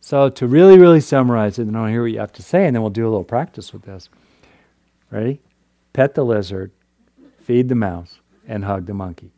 So 0.00 0.28
to 0.28 0.46
really, 0.46 0.78
really 0.78 1.00
summarize 1.00 1.58
it, 1.58 1.66
and 1.66 1.76
I'll 1.76 1.86
hear 1.86 2.02
what 2.02 2.12
you 2.12 2.18
have 2.18 2.32
to 2.34 2.42
say, 2.42 2.66
and 2.66 2.74
then 2.74 2.82
we'll 2.82 2.90
do 2.90 3.04
a 3.04 3.08
little 3.10 3.24
practice 3.24 3.72
with 3.72 3.82
this. 3.82 4.08
Ready? 5.10 5.40
Pet 5.92 6.14
the 6.14 6.24
lizard, 6.24 6.72
feed 7.40 7.68
the 7.68 7.74
mouse, 7.74 8.18
and 8.46 8.64
hug 8.64 8.86
the 8.86 8.94
monkey. 8.94 9.30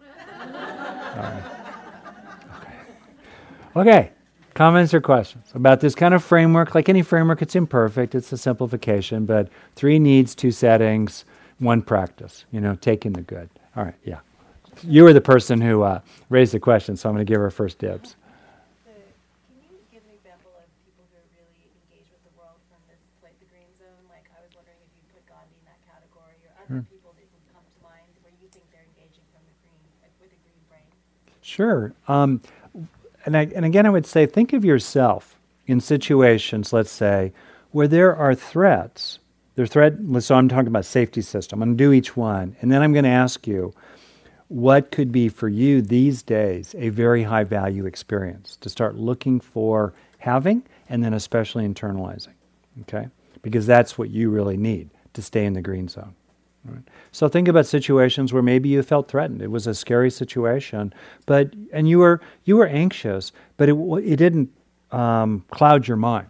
Okay. 1.16 1.42
Okay. 3.76 4.10
Comments 4.54 4.92
or 4.92 5.00
questions 5.00 5.46
about 5.54 5.80
this 5.80 5.94
kind 5.94 6.14
of 6.14 6.24
framework? 6.24 6.74
Like 6.74 6.88
any 6.88 7.02
framework, 7.02 7.42
it's 7.42 7.54
imperfect, 7.54 8.16
it's 8.16 8.32
a 8.32 8.38
simplification, 8.38 9.24
but 9.24 9.48
three 9.76 10.00
needs, 10.00 10.34
two 10.34 10.50
settings, 10.50 11.24
one 11.58 11.82
practice, 11.82 12.44
you 12.50 12.60
know, 12.60 12.74
taking 12.74 13.12
the 13.12 13.22
good. 13.22 13.48
All 13.76 13.84
right, 13.84 13.94
yeah. 14.04 14.20
You 14.82 15.04
were 15.04 15.12
the 15.12 15.20
person 15.20 15.60
who 15.60 15.82
uh, 15.82 16.00
raised 16.30 16.52
the 16.52 16.60
question, 16.60 16.96
so 16.96 17.08
I'm 17.08 17.14
going 17.14 17.26
to 17.26 17.30
give 17.30 17.40
her 17.40 17.50
first 17.50 17.78
dibs. 17.78 18.14
So, 18.84 18.92
can 18.94 19.58
you 19.58 19.75
give 19.90 20.02
an 20.06 20.14
example 20.14 20.54
of 20.54 20.66
people 20.87 21.02
who 21.10 21.18
are 21.18 21.28
really 21.34 21.66
engaged 21.82 22.10
with 22.14 22.22
the 22.22 22.34
world 22.38 22.62
from 22.70 22.78
this, 22.87 23.02
like 23.22 23.34
the 23.42 23.50
green 23.50 23.66
zone? 23.78 24.02
Like, 24.06 24.26
I 24.30 24.38
was 24.38 24.54
wondering 24.54 24.78
if 24.87 24.92
you 24.94 25.02
put 25.10 25.26
Gandhi 25.26 25.58
in 25.58 25.66
that 25.66 25.82
category 25.82 26.38
or 26.46 26.54
other 26.62 26.78
mm. 26.80 26.90
people 26.90 27.10
that 27.18 27.26
would 27.26 27.46
come 27.50 27.66
to 27.66 27.78
mind 27.82 28.06
where 28.22 28.34
you 28.38 28.46
think 28.54 28.66
they're 28.70 28.87
engaging 28.87 29.26
from 29.34 29.42
the 29.46 29.54
green, 29.66 29.82
like 29.98 30.14
with 30.22 30.30
a 30.30 30.40
green 30.46 30.62
brain? 30.70 30.88
Sure. 31.42 31.90
Um, 32.06 32.38
and, 33.26 33.34
I, 33.34 33.50
and 33.50 33.66
again, 33.66 33.84
I 33.84 33.90
would 33.90 34.06
say 34.06 34.26
think 34.26 34.54
of 34.54 34.64
yourself 34.64 35.38
in 35.66 35.82
situations, 35.82 36.72
let's 36.72 36.90
say, 36.90 37.34
where 37.75 37.88
there 37.88 38.14
are 38.14 38.34
threats. 38.34 39.18
There 39.58 39.66
threat, 39.66 39.94
so 40.20 40.36
I'm 40.36 40.48
talking 40.48 40.68
about 40.68 40.84
safety 40.84 41.20
system. 41.20 41.60
I'm 41.60 41.70
going 41.70 41.78
to 41.78 41.84
do 41.84 41.92
each 41.92 42.16
one. 42.16 42.54
And 42.60 42.70
then 42.70 42.80
I'm 42.80 42.92
going 42.92 43.02
to 43.02 43.10
ask 43.10 43.44
you, 43.44 43.74
what 44.46 44.92
could 44.92 45.10
be 45.10 45.28
for 45.28 45.48
you 45.48 45.82
these 45.82 46.22
days 46.22 46.76
a 46.78 46.90
very 46.90 47.24
high 47.24 47.42
value 47.42 47.84
experience 47.84 48.54
to 48.60 48.68
start 48.68 48.94
looking 48.94 49.40
for 49.40 49.94
having 50.18 50.62
and 50.88 51.02
then 51.02 51.12
especially 51.12 51.66
internalizing? 51.66 52.34
Okay? 52.82 53.08
Because 53.42 53.66
that's 53.66 53.98
what 53.98 54.10
you 54.10 54.30
really 54.30 54.56
need 54.56 54.90
to 55.14 55.22
stay 55.22 55.44
in 55.44 55.54
the 55.54 55.60
green 55.60 55.88
zone. 55.88 56.14
Right. 56.64 56.84
So 57.10 57.26
think 57.26 57.48
about 57.48 57.66
situations 57.66 58.32
where 58.32 58.44
maybe 58.44 58.68
you 58.68 58.80
felt 58.84 59.08
threatened. 59.08 59.42
It 59.42 59.50
was 59.50 59.66
a 59.66 59.74
scary 59.74 60.12
situation, 60.12 60.94
but 61.26 61.52
and 61.72 61.88
you 61.88 61.98
were 61.98 62.20
you 62.44 62.58
were 62.58 62.68
anxious, 62.68 63.32
but 63.56 63.68
it 63.68 63.74
it 63.74 64.16
didn't 64.18 64.52
um, 64.92 65.44
cloud 65.50 65.88
your 65.88 65.96
mind. 65.96 66.28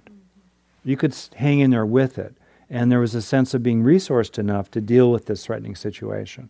You 0.82 0.96
could 0.96 1.14
hang 1.34 1.60
in 1.60 1.70
there 1.70 1.84
with 1.84 2.18
it, 2.18 2.34
and 2.70 2.90
there 2.90 3.00
was 3.00 3.14
a 3.14 3.22
sense 3.22 3.54
of 3.54 3.62
being 3.62 3.82
resourced 3.82 4.38
enough 4.38 4.70
to 4.72 4.80
deal 4.80 5.10
with 5.10 5.26
this 5.26 5.46
threatening 5.46 5.74
situation. 5.74 6.48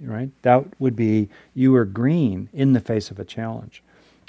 Right? 0.00 0.30
That 0.42 0.64
would 0.80 0.96
be 0.96 1.28
you 1.54 1.72
were 1.72 1.84
green 1.84 2.48
in 2.54 2.72
the 2.72 2.80
face 2.80 3.10
of 3.10 3.18
a 3.18 3.24
challenge, 3.24 3.82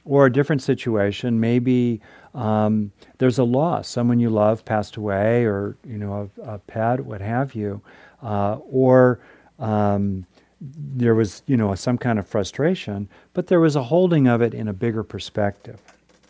or 0.03 0.25
a 0.25 0.31
different 0.31 0.61
situation. 0.61 1.39
Maybe 1.39 2.01
um, 2.33 2.91
there's 3.19 3.39
a 3.39 3.45
loss. 3.45 3.87
Someone 3.87 4.19
you 4.19 4.29
love 4.29 4.65
passed 4.65 4.97
away, 4.97 5.45
or 5.45 5.77
you 5.87 5.97
know 5.97 6.29
a, 6.43 6.55
a 6.55 6.59
pet, 6.59 7.05
what 7.05 7.21
have 7.21 7.55
you 7.55 7.81
uh, 8.23 8.57
or 8.69 9.19
um, 9.59 10.25
there 10.59 11.15
was 11.15 11.41
you 11.47 11.57
know 11.57 11.73
some 11.75 11.97
kind 11.97 12.19
of 12.19 12.27
frustration, 12.27 13.09
but 13.33 13.47
there 13.47 13.59
was 13.59 13.75
a 13.75 13.83
holding 13.83 14.27
of 14.27 14.41
it 14.41 14.53
in 14.53 14.67
a 14.67 14.73
bigger 14.73 15.03
perspective. 15.03 15.81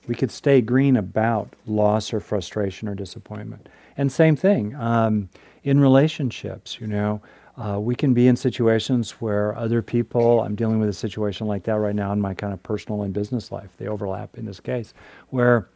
We 0.08 0.16
could 0.16 0.32
stay 0.32 0.62
green 0.62 0.98
about 0.98 1.54
loss 1.68 2.14
or 2.14 2.20
frustration 2.20 2.88
or 2.88 2.96
disappointment. 2.96 3.68
And 3.98 4.12
same 4.12 4.36
thing 4.36 4.76
um, 4.76 5.30
in 5.64 5.80
relationships. 5.80 6.80
You 6.80 6.88
know, 6.88 7.22
uh, 7.58 7.80
we 7.80 7.96
can 7.96 8.14
be 8.14 8.28
in 8.28 8.36
situations 8.36 9.12
where 9.22 9.56
other 9.56 9.82
people. 9.82 10.42
I'm 10.42 10.56
dealing 10.56 10.80
with 10.80 10.90
a 10.90 10.94
situation 10.94 11.48
like 11.48 11.64
that 11.64 11.78
right 11.78 11.96
now 11.96 12.12
in 12.14 12.22
my 12.22 12.34
kind 12.34 12.54
of 12.54 12.62
personal 12.64 13.04
and 13.04 13.14
business 13.14 13.52
life. 13.52 13.70
They 13.78 13.88
overlap 13.88 14.38
in 14.38 14.46
this 14.46 14.60
case, 14.60 14.94
where 15.30 15.70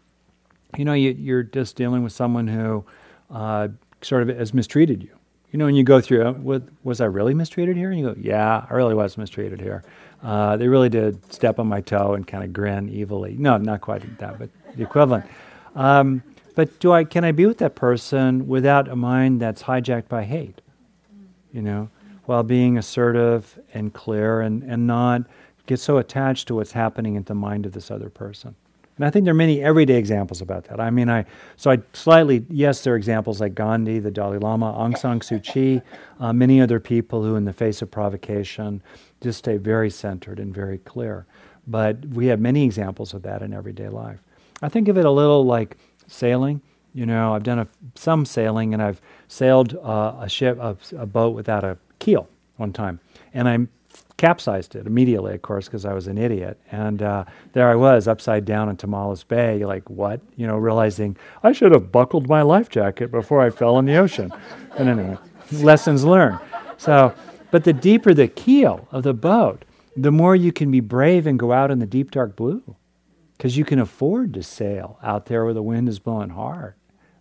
you 0.77 0.85
know 0.85 0.93
you, 0.93 1.35
are 1.35 1.43
just 1.43 1.75
dealing 1.75 2.03
with 2.03 2.13
someone 2.13 2.47
who 2.47 2.85
uh, 3.31 3.69
sort 4.01 4.27
of 4.27 4.37
has 4.37 4.53
mistreated 4.53 5.03
you 5.03 5.15
you 5.55 5.59
know, 5.59 5.67
when 5.67 5.75
you 5.75 5.85
go 5.85 6.01
through, 6.01 6.21
uh, 6.27 6.59
was 6.83 6.99
I 6.99 7.05
really 7.05 7.33
mistreated 7.33 7.77
here? 7.77 7.89
And 7.89 7.97
you 7.97 8.07
go, 8.07 8.15
yeah, 8.19 8.65
I 8.69 8.73
really 8.73 8.93
was 8.93 9.17
mistreated 9.17 9.61
here. 9.61 9.85
Uh, 10.21 10.57
they 10.57 10.67
really 10.67 10.89
did 10.89 11.31
step 11.31 11.59
on 11.59 11.67
my 11.67 11.79
toe 11.79 12.13
and 12.13 12.27
kind 12.27 12.43
of 12.43 12.51
grin 12.51 12.89
evilly. 12.93 13.37
No, 13.39 13.55
not 13.57 13.79
quite 13.79 14.17
that, 14.17 14.37
but 14.37 14.49
the 14.75 14.83
equivalent. 14.83 15.23
Um, 15.73 16.21
but 16.55 16.79
do 16.79 16.91
I? 16.91 17.03
Can 17.03 17.23
I 17.23 17.31
be 17.31 17.45
with 17.45 17.57
that 17.59 17.75
person 17.75 18.47
without 18.47 18.87
a 18.87 18.95
mind 18.95 19.41
that's 19.41 19.63
hijacked 19.63 20.07
by 20.07 20.23
hate? 20.23 20.61
You 21.51 21.61
know, 21.61 21.89
while 22.25 22.43
being 22.43 22.77
assertive 22.77 23.59
and 23.73 23.93
clear 23.93 24.41
and, 24.41 24.63
and 24.63 24.87
not 24.87 25.23
get 25.67 25.79
so 25.79 25.97
attached 25.97 26.47
to 26.47 26.55
what's 26.55 26.71
happening 26.71 27.15
in 27.15 27.23
the 27.23 27.35
mind 27.35 27.65
of 27.65 27.71
this 27.71 27.89
other 27.89 28.09
person. 28.09 28.55
And 28.97 29.05
I 29.05 29.09
think 29.09 29.25
there 29.25 29.33
are 29.33 29.35
many 29.35 29.61
everyday 29.61 29.97
examples 29.97 30.41
about 30.41 30.65
that. 30.65 30.79
I 30.79 30.89
mean, 30.89 31.09
I 31.09 31.25
so 31.57 31.71
I 31.71 31.79
slightly 31.93 32.45
yes, 32.49 32.81
there 32.81 32.93
are 32.93 32.97
examples 32.97 33.41
like 33.41 33.53
Gandhi, 33.53 33.99
the 33.99 34.11
Dalai 34.11 34.37
Lama, 34.37 34.71
Aung 34.71 34.97
San 34.97 35.19
Suu 35.19 35.43
Kyi, 35.43 35.81
uh, 36.19 36.31
many 36.31 36.61
other 36.61 36.79
people 36.79 37.21
who, 37.21 37.35
in 37.35 37.43
the 37.43 37.53
face 37.53 37.81
of 37.81 37.91
provocation, 37.91 38.81
just 39.21 39.39
stay 39.39 39.57
very 39.57 39.89
centered 39.89 40.39
and 40.39 40.53
very 40.53 40.77
clear. 40.79 41.25
But 41.67 42.05
we 42.05 42.27
have 42.27 42.39
many 42.39 42.63
examples 42.63 43.13
of 43.13 43.23
that 43.23 43.41
in 43.41 43.53
everyday 43.53 43.89
life. 43.89 44.19
I 44.61 44.69
think 44.69 44.87
of 44.87 44.97
it 44.97 45.03
a 45.03 45.11
little 45.11 45.43
like 45.43 45.75
sailing. 46.07 46.61
You 46.93 47.05
know, 47.05 47.33
I've 47.33 47.43
done 47.43 47.59
a, 47.59 47.67
some 47.95 48.25
sailing, 48.25 48.73
and 48.73 48.81
I've 48.81 49.01
sailed 49.27 49.75
uh, 49.83 50.15
a 50.19 50.29
ship, 50.29 50.57
a, 50.59 50.77
a 50.97 51.05
boat 51.05 51.35
without 51.35 51.63
a 51.63 51.77
keel 51.99 52.27
one 52.57 52.71
time, 52.71 52.99
and 53.33 53.49
I 53.49 53.67
capsized 54.17 54.75
it 54.75 54.87
immediately, 54.87 55.33
of 55.33 55.41
course, 55.41 55.65
because 55.65 55.85
I 55.85 55.93
was 55.93 56.07
an 56.07 56.17
idiot. 56.17 56.59
And 56.71 57.01
uh, 57.01 57.25
there 57.53 57.69
I 57.69 57.75
was, 57.75 58.07
upside 58.07 58.45
down 58.45 58.69
in 58.69 58.77
Tomales 58.77 59.27
Bay, 59.27 59.65
like 59.65 59.89
what? 59.89 60.21
You 60.37 60.47
know, 60.47 60.57
realizing 60.57 61.17
I 61.43 61.51
should 61.51 61.71
have 61.71 61.91
buckled 61.91 62.27
my 62.27 62.41
life 62.41 62.69
jacket 62.69 63.11
before 63.11 63.41
I 63.41 63.49
fell 63.49 63.77
in 63.79 63.85
the 63.85 63.97
ocean. 63.97 64.31
and 64.77 64.89
anyway, 64.89 65.17
lessons 65.51 66.03
learned. 66.05 66.39
So, 66.77 67.13
but 67.51 67.63
the 67.63 67.73
deeper 67.73 68.13
the 68.13 68.27
keel 68.27 68.87
of 68.91 69.03
the 69.03 69.13
boat, 69.13 69.65
the 69.95 70.11
more 70.11 70.35
you 70.35 70.51
can 70.51 70.71
be 70.71 70.81
brave 70.81 71.27
and 71.27 71.39
go 71.39 71.51
out 71.51 71.71
in 71.71 71.79
the 71.79 71.85
deep 71.85 72.11
dark 72.11 72.35
blue, 72.35 72.75
because 73.37 73.57
you 73.57 73.65
can 73.65 73.79
afford 73.79 74.33
to 74.33 74.43
sail 74.43 74.99
out 75.03 75.25
there 75.25 75.43
where 75.45 75.53
the 75.53 75.63
wind 75.63 75.89
is 75.89 75.99
blowing 75.99 76.29
hard 76.29 76.75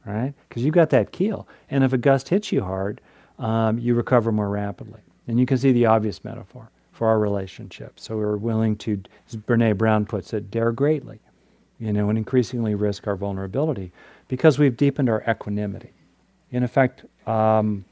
right? 0.05 0.35
Because 0.49 0.65
you've 0.65 0.75
got 0.75 0.91
that 0.91 1.13
keel. 1.13 1.49
And 1.71 1.85
if 1.85 1.93
a 1.93 1.99
gust 1.99 2.29
hits 2.29 2.53
you 2.53 2.63
hard, 2.63 3.01
um, 3.39 3.79
you 3.79 3.95
recover 3.95 4.31
more 4.33 4.49
rapidly. 4.49 5.01
And 5.27 5.41
you 5.41 5.47
can 5.47 5.59
see 5.59 5.73
the 5.73 5.87
obvious 5.87 6.25
metaphor 6.25 6.71
for 6.93 7.09
our 7.09 7.19
relationship. 7.19 7.99
So 7.99 8.17
we're 8.17 8.37
willing 8.37 8.77
to, 8.79 9.03
as 9.29 9.37
Brene 9.37 9.77
Brown 9.77 10.07
puts 10.07 10.33
it, 10.33 10.51
dare 10.51 10.73
greatly, 10.73 11.19
you 11.79 11.93
know, 11.93 12.09
and 12.09 12.19
increasingly 12.19 12.75
risk 12.75 13.07
our 13.07 13.17
vulnerability 13.17 13.93
because 14.29 14.59
we've 14.59 14.77
deepened 14.77 15.09
our 15.09 15.25
equanimity. 15.29 15.93
In 16.51 16.63
effect, 16.63 17.05
um, 17.27 17.85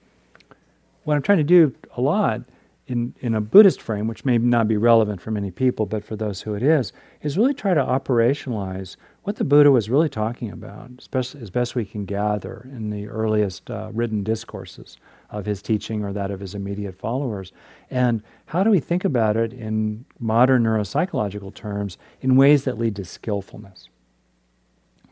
what 1.05 1.17
I'm 1.17 1.23
trying 1.23 1.39
to 1.39 1.45
do 1.45 1.75
a 1.97 2.01
lot 2.01 2.43
in, 2.93 3.15
in 3.21 3.35
a 3.35 3.41
Buddhist 3.41 3.81
frame, 3.81 4.07
which 4.07 4.25
may 4.25 4.39
not 4.39 4.69
be 4.69 4.77
relevant 4.77 5.21
for 5.21 5.31
many 5.31 5.51
people, 5.51 5.87
but 5.87 6.05
for 6.05 6.15
those 6.15 6.43
who 6.43 6.55
it 6.55 6.63
is, 6.63 6.93
is 7.23 7.39
really 7.39 7.55
try 7.55 7.73
to 7.73 7.81
operationalize 7.81 8.97
what 9.23 9.37
the 9.37 9.45
Buddha 9.45 9.71
was 9.71 9.89
really 9.89 10.09
talking 10.09 10.51
about, 10.51 10.91
especially 10.99 11.41
as 11.41 11.51
best 11.51 11.75
we 11.75 11.85
can 11.85 12.05
gather 12.05 12.69
in 12.71 12.91
the 12.91 13.09
earliest 13.09 13.71
uh, 13.71 13.89
written 13.93 14.23
discourses 14.23 14.99
of 15.31 15.47
his 15.47 15.63
teaching 15.63 16.05
or 16.05 16.13
that 16.13 16.31
of 16.31 16.39
his 16.39 16.55
immediate 16.55 16.95
followers. 16.95 17.53
And 17.91 18.23
how 18.47 18.63
do 18.63 18.71
we 18.71 18.81
think 18.81 19.05
about 19.05 19.37
it 19.37 19.53
in 19.53 20.05
modern 20.21 20.63
neuropsychological 20.65 21.55
terms 21.55 21.97
in 22.21 22.37
ways 22.37 22.65
that 22.65 22.79
lead 22.79 22.97
to 22.97 23.05
skillfulness? 23.05 23.89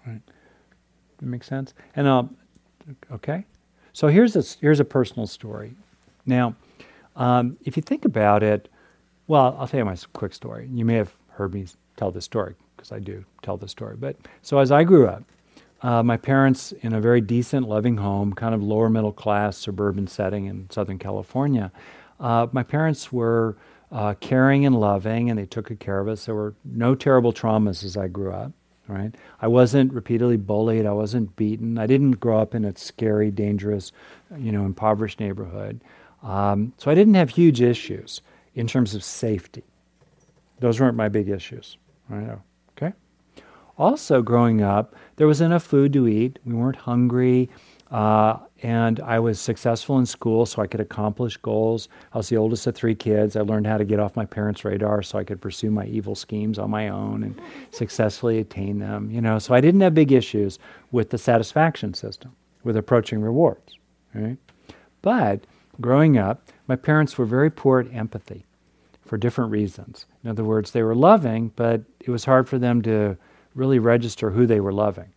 Right? 0.06 0.20
That 1.18 1.26
makes 1.26 1.46
sense? 1.46 1.72
And 1.96 2.06
uh, 2.06 2.24
okay, 3.12 3.46
so 3.92 4.08
here's 4.08 4.36
a 4.36 4.42
here's 4.60 4.80
a 4.80 4.84
personal 4.84 5.26
story. 5.26 5.74
Now, 6.26 6.54
um, 7.16 7.56
if 7.64 7.76
you 7.76 7.82
think 7.82 8.04
about 8.04 8.42
it, 8.42 8.68
well, 9.26 9.56
I'll 9.58 9.68
tell 9.68 9.78
you 9.78 9.84
my 9.84 9.96
quick 10.12 10.34
story. 10.34 10.68
You 10.72 10.84
may 10.84 10.94
have 10.94 11.14
heard 11.30 11.54
me 11.54 11.66
tell 11.96 12.10
this 12.10 12.24
story 12.24 12.54
because 12.76 12.92
I 12.92 12.98
do 12.98 13.24
tell 13.42 13.56
the 13.56 13.68
story. 13.68 13.96
But 13.96 14.16
so 14.42 14.58
as 14.58 14.72
I 14.72 14.84
grew 14.84 15.06
up, 15.06 15.22
uh, 15.82 16.02
my 16.02 16.16
parents 16.16 16.72
in 16.82 16.92
a 16.92 17.00
very 17.00 17.20
decent, 17.20 17.68
loving 17.68 17.96
home, 17.96 18.32
kind 18.34 18.54
of 18.54 18.62
lower 18.62 18.90
middle 18.90 19.12
class 19.12 19.56
suburban 19.56 20.06
setting 20.06 20.46
in 20.46 20.68
Southern 20.70 20.98
California. 20.98 21.72
Uh, 22.18 22.46
my 22.52 22.62
parents 22.62 23.12
were 23.12 23.56
uh, 23.90 24.14
caring 24.20 24.66
and 24.66 24.78
loving, 24.78 25.30
and 25.30 25.38
they 25.38 25.46
took 25.46 25.68
good 25.68 25.80
care 25.80 26.00
of 26.00 26.08
us. 26.08 26.26
There 26.26 26.34
were 26.34 26.54
no 26.64 26.94
terrible 26.94 27.32
traumas 27.32 27.82
as 27.82 27.96
I 27.96 28.08
grew 28.08 28.32
up. 28.32 28.52
Right, 28.88 29.14
I 29.40 29.46
wasn't 29.46 29.92
repeatedly 29.92 30.36
bullied. 30.36 30.84
I 30.84 30.92
wasn't 30.92 31.36
beaten. 31.36 31.78
I 31.78 31.86
didn't 31.86 32.18
grow 32.18 32.40
up 32.40 32.56
in 32.56 32.64
a 32.64 32.76
scary, 32.76 33.30
dangerous, 33.30 33.92
you 34.36 34.50
know, 34.50 34.64
impoverished 34.64 35.20
neighborhood. 35.20 35.80
Um, 36.22 36.72
so 36.76 36.90
I 36.90 36.94
didn't 36.94 37.14
have 37.14 37.30
huge 37.30 37.60
issues 37.60 38.20
in 38.54 38.66
terms 38.66 38.94
of 38.94 39.02
safety. 39.02 39.64
Those 40.58 40.80
weren't 40.80 40.96
my 40.96 41.08
big 41.08 41.28
issues. 41.28 41.78
Right? 42.08 42.36
also 43.80 44.20
growing 44.20 44.62
up, 44.62 44.94
there 45.16 45.26
was 45.26 45.40
enough 45.40 45.62
food 45.62 45.92
to 45.94 46.06
eat. 46.06 46.38
We 46.44 46.54
weren't 46.54 46.76
hungry. 46.76 47.48
Uh, 47.90 48.36
and 48.62 49.00
I 49.00 49.18
was 49.18 49.40
successful 49.40 49.98
in 49.98 50.06
school, 50.06 50.46
so 50.46 50.62
I 50.62 50.66
could 50.66 50.80
accomplish 50.80 51.38
goals. 51.38 51.88
I 52.12 52.18
was 52.18 52.28
the 52.28 52.36
oldest 52.36 52.66
of 52.66 52.74
three 52.74 52.94
kids. 52.94 53.34
I 53.34 53.40
learned 53.40 53.66
how 53.66 53.78
to 53.78 53.84
get 53.84 53.98
off 53.98 54.14
my 54.14 54.26
parents' 54.26 54.64
radar 54.64 55.02
so 55.02 55.18
I 55.18 55.24
could 55.24 55.40
pursue 55.40 55.70
my 55.70 55.86
evil 55.86 56.14
schemes 56.14 56.58
on 56.58 56.70
my 56.70 56.88
own 56.88 57.24
and 57.24 57.40
successfully 57.70 58.38
attain 58.38 58.78
them. 58.78 59.10
You 59.10 59.20
know, 59.20 59.38
so 59.40 59.54
I 59.54 59.60
didn't 59.60 59.80
have 59.80 59.94
big 59.94 60.12
issues 60.12 60.58
with 60.92 61.10
the 61.10 61.18
satisfaction 61.18 61.94
system, 61.94 62.36
with 62.62 62.76
approaching 62.76 63.22
rewards. 63.22 63.76
Right? 64.14 64.36
But 65.02 65.46
growing 65.80 66.18
up, 66.18 66.48
my 66.66 66.76
parents 66.76 67.16
were 67.18 67.26
very 67.26 67.50
poor 67.50 67.80
at 67.80 67.92
empathy 67.92 68.44
for 69.04 69.16
different 69.16 69.50
reasons. 69.50 70.06
In 70.22 70.30
other 70.30 70.44
words, 70.44 70.70
they 70.70 70.82
were 70.82 70.94
loving, 70.94 71.52
but 71.56 71.82
it 72.00 72.10
was 72.10 72.24
hard 72.24 72.48
for 72.48 72.58
them 72.58 72.82
to 72.82 73.16
really 73.54 73.78
register 73.78 74.30
who 74.30 74.46
they 74.46 74.60
were 74.60 74.72
loving 74.72 75.12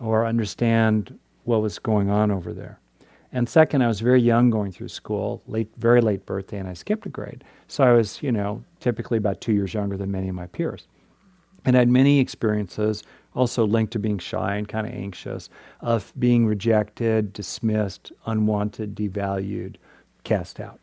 or 0.00 0.26
understand 0.26 1.18
what 1.44 1.62
was 1.62 1.78
going 1.78 2.10
on 2.10 2.30
over 2.30 2.52
there. 2.52 2.78
And 3.32 3.48
second, 3.48 3.82
I 3.82 3.88
was 3.88 4.00
very 4.00 4.20
young 4.20 4.50
going 4.50 4.72
through 4.72 4.88
school, 4.88 5.42
late, 5.46 5.68
very 5.76 6.00
late 6.00 6.24
birthday, 6.24 6.58
and 6.58 6.68
I 6.68 6.72
skipped 6.72 7.06
a 7.06 7.10
grade. 7.10 7.44
So 7.66 7.84
I 7.84 7.92
was, 7.92 8.22
you 8.22 8.32
know, 8.32 8.64
typically 8.80 9.18
about 9.18 9.40
two 9.40 9.52
years 9.52 9.74
younger 9.74 9.96
than 9.96 10.10
many 10.10 10.28
of 10.28 10.34
my 10.34 10.46
peers. 10.46 10.86
And 11.64 11.76
I 11.76 11.80
had 11.80 11.88
many 11.88 12.20
experiences, 12.20 13.02
also 13.34 13.66
linked 13.66 13.92
to 13.92 13.98
being 13.98 14.18
shy 14.18 14.56
and 14.56 14.66
kind 14.68 14.86
of 14.86 14.94
anxious, 14.94 15.50
of 15.80 16.12
being 16.18 16.46
rejected, 16.46 17.32
dismissed, 17.32 18.12
unwanted, 18.24 18.94
devalued, 18.94 19.76
cast 20.24 20.60
out. 20.60 20.80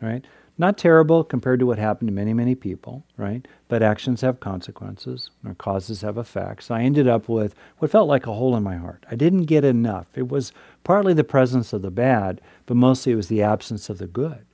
Right? 0.00 0.24
Not 0.56 0.76
terrible 0.76 1.24
compared 1.24 1.58
to 1.60 1.66
what 1.66 1.78
happened 1.78 2.08
to 2.08 2.12
many, 2.12 2.34
many 2.34 2.54
people, 2.54 3.02
right? 3.16 3.46
But 3.68 3.82
actions 3.82 4.20
have 4.20 4.40
consequences, 4.40 5.30
or 5.42 5.54
causes 5.54 6.02
have 6.02 6.18
effects. 6.18 6.70
I 6.70 6.82
ended 6.82 7.08
up 7.08 7.30
with 7.30 7.54
what 7.78 7.90
felt 7.90 8.08
like 8.08 8.26
a 8.26 8.34
hole 8.34 8.54
in 8.56 8.62
my 8.62 8.76
heart. 8.76 9.06
I 9.10 9.14
didn't 9.14 9.44
get 9.44 9.64
enough. 9.64 10.06
It 10.14 10.28
was 10.28 10.52
partly 10.84 11.14
the 11.14 11.24
presence 11.24 11.72
of 11.72 11.80
the 11.80 11.90
bad, 11.90 12.42
but 12.66 12.76
mostly 12.76 13.12
it 13.12 13.16
was 13.16 13.28
the 13.28 13.42
absence 13.42 13.88
of 13.88 13.96
the 13.96 14.06
good, 14.06 14.44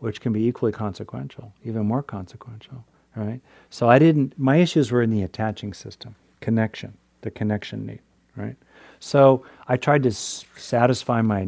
which 0.00 0.20
can 0.20 0.32
be 0.32 0.46
equally 0.46 0.72
consequential, 0.72 1.52
even 1.64 1.86
more 1.86 2.02
consequential, 2.02 2.84
right? 3.14 3.40
So 3.70 3.88
I 3.88 4.00
didn't, 4.00 4.36
my 4.36 4.56
issues 4.56 4.90
were 4.90 5.02
in 5.02 5.10
the 5.10 5.22
attaching 5.22 5.74
system, 5.74 6.16
connection, 6.40 6.96
the 7.20 7.30
connection 7.30 7.86
need, 7.86 8.00
right? 8.34 8.56
So 8.98 9.44
I 9.68 9.76
tried 9.76 10.02
to 10.04 10.10
satisfy 10.10 11.22
my 11.22 11.46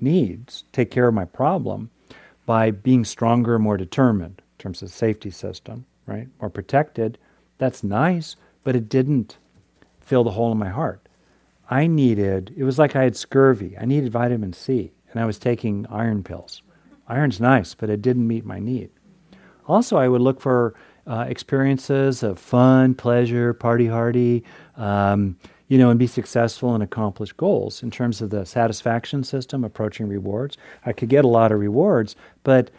needs, 0.00 0.64
take 0.72 0.90
care 0.90 1.08
of 1.08 1.14
my 1.14 1.24
problem 1.24 1.90
by 2.44 2.70
being 2.70 3.04
stronger, 3.04 3.58
more 3.58 3.76
determined 3.76 4.40
in 4.40 4.62
terms 4.62 4.82
of 4.82 4.90
safety 4.90 5.30
system, 5.30 5.84
right? 6.06 6.28
More 6.40 6.50
protected. 6.50 7.18
That's 7.58 7.82
nice, 7.82 8.36
but 8.64 8.76
it 8.76 8.88
didn't 8.88 9.38
fill 10.00 10.24
the 10.24 10.30
hole 10.30 10.52
in 10.52 10.58
my 10.58 10.68
heart. 10.68 11.00
I 11.68 11.86
needed, 11.88 12.54
it 12.56 12.64
was 12.64 12.78
like 12.78 12.94
I 12.94 13.02
had 13.02 13.16
scurvy. 13.16 13.76
I 13.76 13.84
needed 13.84 14.12
vitamin 14.12 14.52
C, 14.52 14.92
and 15.10 15.20
I 15.20 15.26
was 15.26 15.38
taking 15.38 15.86
iron 15.90 16.22
pills. 16.22 16.62
Iron's 17.08 17.40
nice, 17.40 17.74
but 17.74 17.90
it 17.90 18.02
didn't 18.02 18.26
meet 18.26 18.44
my 18.44 18.60
need. 18.60 18.90
Also, 19.66 19.96
I 19.96 20.06
would 20.06 20.20
look 20.20 20.40
for 20.40 20.74
uh, 21.06 21.26
experiences 21.28 22.22
of 22.22 22.38
fun, 22.38 22.94
pleasure, 22.94 23.52
party 23.52 23.86
hardy, 23.86 24.44
um, 24.76 25.36
you 25.68 25.78
know, 25.78 25.90
and 25.90 25.98
be 25.98 26.06
successful 26.06 26.74
and 26.74 26.82
accomplish 26.82 27.32
goals 27.32 27.82
in 27.82 27.90
terms 27.90 28.20
of 28.20 28.30
the 28.30 28.44
satisfaction 28.46 29.24
system, 29.24 29.64
approaching 29.64 30.08
rewards. 30.08 30.56
I 30.84 30.92
could 30.92 31.08
get 31.08 31.24
a 31.24 31.28
lot 31.28 31.52
of 31.52 31.58
rewards, 31.58 32.14
but, 32.44 32.70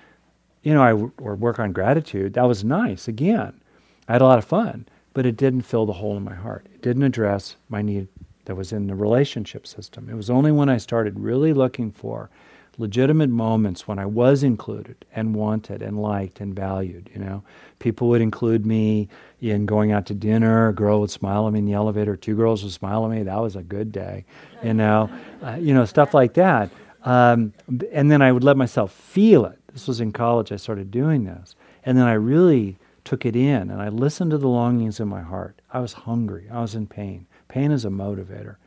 you 0.64 0.74
know, 0.74 0.84
I 0.84 0.90
w- 0.92 1.12
or 1.22 1.36
work 1.36 1.60
on 1.60 1.74
gratitude. 1.74 2.34
That 2.34 2.48
was 2.48 2.64
nice. 2.64 3.08
Again, 3.08 3.60
I 4.08 4.14
had 4.14 4.22
a 4.22 4.26
lot 4.26 4.40
of 4.40 4.46
fun, 4.46 4.88
but 5.14 5.26
it 5.26 5.36
didn't 5.36 5.62
fill 5.64 5.86
the 5.86 5.94
hole 5.94 6.16
in 6.16 6.24
my 6.24 6.36
heart. 6.36 6.66
It 6.74 6.82
didn't 6.82 7.04
address 7.04 7.58
my 7.70 7.82
need 7.82 8.08
that 8.46 8.56
was 8.56 8.72
in 8.72 8.88
the 8.88 8.96
relationship 8.96 9.68
system. 9.68 10.10
It 10.10 10.16
was 10.16 10.30
only 10.30 10.54
when 10.54 10.70
I 10.70 10.78
started 10.78 11.20
really 11.20 11.52
looking 11.52 11.92
for 11.92 12.30
legitimate 12.78 13.30
moments 13.30 13.88
when 13.88 13.98
I 13.98 14.06
was 14.06 14.44
included 14.44 15.06
and 15.14 15.34
wanted 15.34 15.82
and 15.82 16.00
liked 16.00 16.40
and 16.40 16.56
valued. 16.56 17.10
You 17.14 17.20
know, 17.20 17.44
people 17.80 18.08
would 18.10 18.22
include 18.22 18.66
me 18.66 19.10
in 19.42 19.66
going 19.66 19.92
out 19.92 20.06
to 20.08 20.14
dinner. 20.14 20.70
A 20.70 20.74
girl 20.74 21.02
would 21.02 21.12
smile 21.12 21.48
at 21.48 21.54
me 21.54 21.60
in 21.60 21.66
the 21.66 21.74
elevator. 21.74 22.16
Two 22.16 22.36
girls 22.36 22.64
would 22.64 22.74
smile 22.74 23.06
at 23.06 23.12
me. 23.12 23.24
That 23.24 23.42
was 23.42 23.56
a 23.56 23.64
good 23.64 23.92
day. 23.92 24.26
You 24.64 24.74
know, 24.74 25.10
uh, 25.44 25.58
you 25.60 25.74
know 25.74 25.86
stuff 25.86 26.14
like 26.14 26.34
that. 26.36 26.70
Um, 27.04 27.54
and 27.92 28.12
then 28.12 28.22
I 28.22 28.32
would 28.32 28.44
let 28.44 28.58
myself 28.58 28.92
feel 28.92 29.46
it. 29.46 29.60
This 29.74 29.88
was 29.88 30.02
in 30.02 30.12
college. 30.12 30.52
I 30.52 30.58
started 30.58 30.92
doing 30.92 31.26
this, 31.26 31.56
and 31.84 31.98
then 31.98 32.06
I 32.06 32.14
really 32.14 32.78
took 33.04 33.26
it 33.26 33.38
in 33.38 33.70
and 33.72 33.82
I 33.82 33.88
listened 33.88 34.32
to 34.32 34.38
the 34.38 34.50
longings 34.50 35.00
in 35.00 35.08
my 35.08 35.22
heart. 35.22 35.62
I 35.72 35.80
was 35.80 35.94
hungry. 35.94 36.50
I 36.52 36.60
was 36.60 36.76
in 36.76 36.88
pain. 36.88 37.26
Pain 37.48 37.72
is 37.72 37.86
a 37.86 37.90
motivator. 37.90 38.58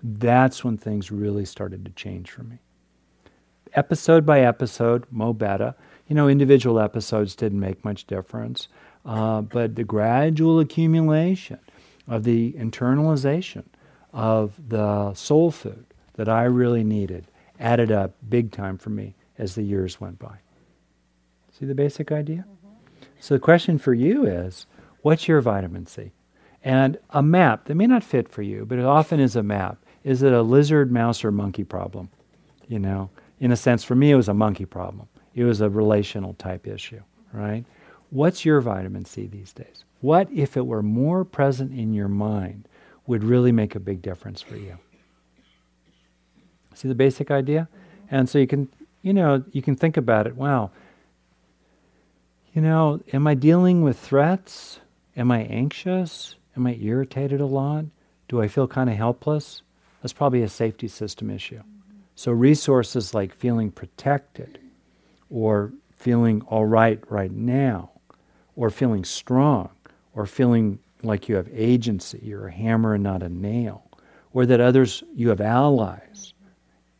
That's 0.00 0.62
when 0.62 0.76
things 0.76 1.10
really 1.10 1.44
started 1.44 1.84
to 1.84 1.90
change 1.90 2.30
for 2.30 2.44
me 2.44 2.60
episode 3.74 4.24
by 4.26 4.40
episode, 4.40 5.04
Mo 5.10 5.32
Betta. 5.32 5.74
You 6.06 6.14
know, 6.14 6.28
individual 6.28 6.80
episodes 6.80 7.34
didn't 7.34 7.60
make 7.60 7.84
much 7.84 8.06
difference, 8.06 8.68
uh, 9.04 9.42
but 9.42 9.76
the 9.76 9.84
gradual 9.84 10.58
accumulation 10.60 11.58
of 12.06 12.24
the 12.24 12.52
internalization 12.52 13.64
of 14.12 14.54
the 14.68 15.12
soul 15.14 15.50
food 15.50 15.84
that 16.14 16.28
I 16.28 16.44
really 16.44 16.82
needed 16.82 17.26
added 17.60 17.92
up 17.92 18.14
big 18.28 18.52
time 18.52 18.78
for 18.78 18.90
me 18.90 19.14
as 19.36 19.54
the 19.54 19.62
years 19.62 20.00
went 20.00 20.18
by. 20.18 20.38
See 21.58 21.66
the 21.66 21.74
basic 21.74 22.10
idea? 22.10 22.44
Mm-hmm. 22.48 23.04
So 23.20 23.34
the 23.34 23.40
question 23.40 23.78
for 23.78 23.94
you 23.94 24.24
is 24.26 24.66
what's 25.02 25.28
your 25.28 25.40
vitamin 25.40 25.86
C? 25.86 26.12
And 26.64 26.98
a 27.10 27.22
map 27.22 27.66
that 27.66 27.74
may 27.74 27.86
not 27.86 28.02
fit 28.02 28.28
for 28.28 28.42
you, 28.42 28.64
but 28.64 28.78
it 28.78 28.84
often 28.84 29.20
is 29.20 29.36
a 29.36 29.42
map. 29.42 29.78
Is 30.04 30.22
it 30.22 30.32
a 30.32 30.42
lizard, 30.42 30.90
mouse, 30.90 31.24
or 31.24 31.30
monkey 31.30 31.64
problem? 31.64 32.08
You 32.66 32.78
know, 32.78 33.10
in 33.40 33.52
a 33.52 33.56
sense, 33.56 33.84
for 33.84 33.94
me, 33.94 34.10
it 34.10 34.16
was 34.16 34.28
a 34.28 34.34
monkey 34.34 34.64
problem. 34.64 35.08
It 35.34 35.44
was 35.44 35.60
a 35.60 35.70
relational 35.70 36.34
type 36.34 36.66
issue, 36.66 37.00
right? 37.32 37.64
What's 38.10 38.44
your 38.44 38.60
vitamin 38.60 39.04
C 39.04 39.26
these 39.26 39.52
days? 39.52 39.84
What, 40.00 40.30
if 40.32 40.56
it 40.56 40.66
were 40.66 40.82
more 40.82 41.24
present 41.24 41.72
in 41.72 41.92
your 41.92 42.08
mind, 42.08 42.68
would 43.06 43.24
really 43.24 43.52
make 43.52 43.74
a 43.74 43.80
big 43.80 44.02
difference 44.02 44.42
for 44.42 44.56
you? 44.56 44.78
See 46.74 46.88
the 46.88 46.94
basic 46.94 47.30
idea? 47.30 47.68
And 48.10 48.28
so 48.28 48.38
you 48.38 48.46
can, 48.46 48.68
you 49.02 49.12
know, 49.12 49.44
you 49.52 49.62
can 49.62 49.76
think 49.76 49.96
about 49.96 50.26
it. 50.26 50.36
Wow, 50.36 50.70
you 52.58 52.62
know, 52.62 53.00
am 53.12 53.26
I 53.26 53.34
dealing 53.34 53.82
with 53.82 53.98
threats? 53.98 54.80
Am 55.16 55.30
I 55.30 55.42
anxious? 55.42 56.34
Am 56.56 56.66
I 56.66 56.74
irritated 56.74 57.40
a 57.40 57.46
lot? 57.46 57.84
Do 58.28 58.42
I 58.42 58.48
feel 58.48 58.66
kind 58.66 58.90
of 58.90 58.96
helpless? 58.96 59.62
That's 60.02 60.12
probably 60.12 60.42
a 60.42 60.48
safety 60.48 60.88
system 60.88 61.30
issue. 61.30 61.62
So, 62.18 62.32
resources 62.32 63.14
like 63.14 63.32
feeling 63.32 63.70
protected 63.70 64.58
or 65.30 65.72
feeling 65.92 66.42
all 66.48 66.64
right 66.64 67.00
right 67.08 67.30
now 67.30 67.92
or 68.56 68.70
feeling 68.70 69.04
strong 69.04 69.70
or 70.16 70.26
feeling 70.26 70.80
like 71.04 71.28
you 71.28 71.36
have 71.36 71.48
agency, 71.52 72.18
you're 72.24 72.48
a 72.48 72.52
hammer 72.52 72.94
and 72.94 73.04
not 73.04 73.22
a 73.22 73.28
nail, 73.28 73.84
or 74.32 74.46
that 74.46 74.60
others, 74.60 75.04
you 75.14 75.28
have 75.28 75.40
allies, 75.40 76.34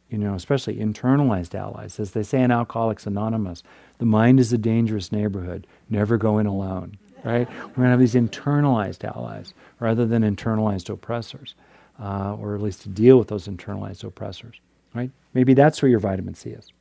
you 0.09 0.19
know, 0.19 0.35
especially 0.35 0.77
internalized 0.77 1.57
allies. 1.57 1.99
As 1.99 2.13
they 2.13 2.23
say 2.23 2.41
in 2.41 2.53
Alcoholics 2.53 3.05
Anonymous, 3.05 3.65
the 3.99 4.07
mind 4.07 4.39
is 4.39 4.53
a 4.53 4.59
dangerous 4.59 5.11
neighborhood. 5.11 5.67
Never 5.91 6.17
go 6.17 6.39
in 6.39 6.47
alone, 6.47 6.97
right? 7.25 7.49
We're 7.49 7.75
going 7.75 7.87
to 7.87 7.91
have 7.91 7.99
these 7.99 8.15
internalized 8.15 9.03
allies 9.03 9.53
rather 9.81 10.07
than 10.07 10.23
internalized 10.23 10.89
oppressors, 10.91 11.57
uh, 12.01 12.37
or 12.37 12.55
at 12.55 12.63
least 12.63 12.83
to 12.83 12.89
deal 12.89 13.19
with 13.19 13.27
those 13.27 13.49
internalized 13.49 14.05
oppressors, 14.05 14.61
right? 14.99 15.11
Maybe 15.35 15.55
that's 15.55 15.81
where 15.81 15.89
your 15.91 16.01
vitamin 16.01 16.35
C 16.35 16.51
is. 16.51 16.73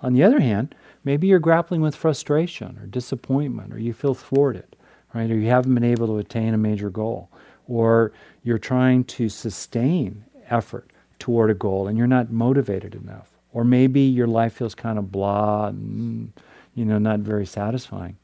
On 0.00 0.12
the 0.12 0.22
other 0.22 0.40
hand, 0.40 0.74
maybe 1.02 1.26
you're 1.26 1.38
grappling 1.38 1.80
with 1.80 1.96
frustration 1.96 2.78
or 2.78 2.86
disappointment, 2.86 3.72
or 3.72 3.78
you 3.78 3.92
feel 3.92 4.14
thwarted 4.14 4.74
right? 5.14 5.30
Or 5.30 5.38
you 5.38 5.48
haven't 5.48 5.74
been 5.74 5.84
able 5.84 6.06
to 6.08 6.18
attain 6.18 6.52
a 6.52 6.58
major 6.58 6.90
goal, 6.90 7.30
or 7.68 8.12
you're 8.42 8.58
trying 8.58 9.04
to 9.04 9.28
sustain 9.28 10.24
effort 10.50 10.90
toward 11.18 11.50
a 11.50 11.54
goal 11.54 11.88
and 11.88 11.96
you're 11.96 12.06
not 12.06 12.30
motivated 12.30 12.94
enough, 12.94 13.30
or 13.52 13.64
maybe 13.64 14.00
your 14.00 14.26
life 14.26 14.52
feels 14.52 14.74
kind 14.74 14.98
of 14.98 15.10
blah 15.10 15.68
and 15.68 16.32
you 16.74 16.84
know 16.84 16.98
not 16.98 17.20
very 17.20 17.46
satisfying. 17.46 18.16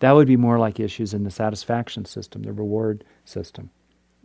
That 0.00 0.12
would 0.12 0.28
be 0.28 0.36
more 0.36 0.58
like 0.58 0.78
issues 0.78 1.14
in 1.14 1.24
the 1.24 1.30
satisfaction 1.30 2.04
system, 2.04 2.42
the 2.42 2.52
reward 2.52 3.02
system, 3.24 3.70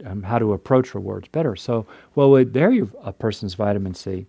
um, 0.06 0.24
how 0.24 0.40
to 0.40 0.54
approach 0.54 0.94
rewards 0.94 1.28
better. 1.28 1.56
So, 1.56 1.86
what 2.14 2.30
would 2.30 2.52
vary 2.52 2.88
a 3.04 3.14
person's 3.14 3.54
vitamin 3.54 3.94
C 3.94 4.26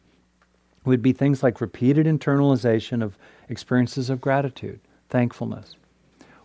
would 0.85 1.03
be 1.03 1.13
things 1.13 1.43
like 1.43 1.61
repeated 1.61 2.07
internalization 2.07 3.03
of 3.03 3.17
experiences 3.49 4.11
of 4.11 4.21
gratitude, 4.21 4.81
thankfulness, 5.09 5.77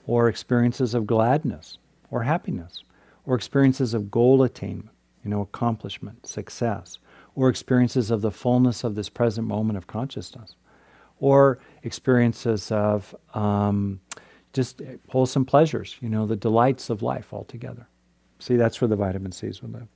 or 0.05 0.29
experiences 0.29 0.93
of 0.93 1.07
gladness 1.07 1.77
or 2.11 2.23
happiness, 2.23 2.83
or 3.25 3.35
experiences 3.35 3.93
of 3.93 4.09
goal 4.09 4.43
attainment, 4.43 4.89
you 5.23 5.29
know, 5.29 5.41
accomplishment, 5.41 6.25
success, 6.25 6.99
or 7.35 7.49
experiences 7.49 8.09
of 8.09 8.21
the 8.21 8.31
fullness 8.31 8.83
of 8.83 8.95
this 8.95 9.09
present 9.09 9.45
moment 9.45 9.77
of 9.77 9.87
consciousness, 9.87 10.55
or 11.19 11.59
experiences 11.83 12.71
of 12.71 13.15
um, 13.33 13.99
just 14.53 14.81
wholesome 15.09 15.45
pleasures, 15.45 15.97
you 15.99 16.09
know, 16.09 16.25
the 16.25 16.35
delights 16.35 16.89
of 16.89 17.01
life 17.01 17.33
altogether. 17.33 17.87
See, 18.39 18.55
that's 18.55 18.79
where 18.81 18.87
the 18.87 18.95
vitamin 18.95 19.31
C's 19.31 19.61
would 19.61 19.73
live. 19.73 19.87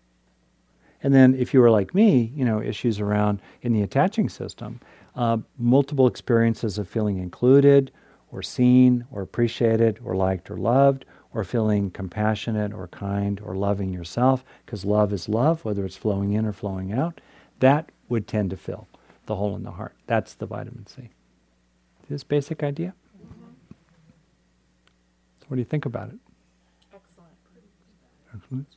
And 1.04 1.14
then, 1.14 1.34
if 1.34 1.54
you 1.54 1.62
were 1.62 1.72
like 1.72 1.96
me, 1.96 2.32
you 2.36 2.46
know, 2.46 2.62
issues 2.62 3.00
around 3.00 3.42
in 3.62 3.74
the 3.74 3.82
attaching 3.82 4.30
system, 4.30 4.80
uh, 5.16 5.38
multiple 5.58 6.08
experiences 6.08 6.78
of 6.78 6.88
feeling 6.88 7.18
included, 7.18 7.92
or 8.32 8.42
seen 8.42 9.06
or 9.12 9.22
appreciated 9.22 10.00
or 10.04 10.16
liked 10.16 10.50
or 10.50 10.58
loved 10.58 11.06
or 11.34 11.44
feeling 11.44 11.92
compassionate 11.92 12.74
or 12.74 12.88
kind 12.88 13.40
or 13.44 13.56
loving 13.56 13.94
yourself, 13.94 14.44
because 14.66 14.84
love 14.84 15.14
is 15.14 15.30
love, 15.30 15.64
whether 15.64 15.86
it's 15.86 15.96
flowing 15.96 16.34
in 16.34 16.46
or 16.46 16.54
flowing 16.54 16.92
out, 16.92 17.22
that 17.60 17.90
would 18.10 18.28
tend 18.28 18.50
to 18.50 18.58
fill 18.58 18.88
the 19.28 19.36
hole 19.36 19.56
in 19.56 19.64
the 19.64 19.72
heart. 19.72 19.94
That's 20.08 20.34
the 20.34 20.46
vitamin 20.46 20.88
C. 20.88 21.10
This 22.10 22.24
basic 22.24 22.64
idea? 22.64 22.94
Mm-hmm. 23.18 23.74
So 25.40 25.46
what 25.48 25.56
do 25.56 25.62
you 25.62 25.66
think 25.66 25.86
about 25.86 26.10
it? 26.10 26.16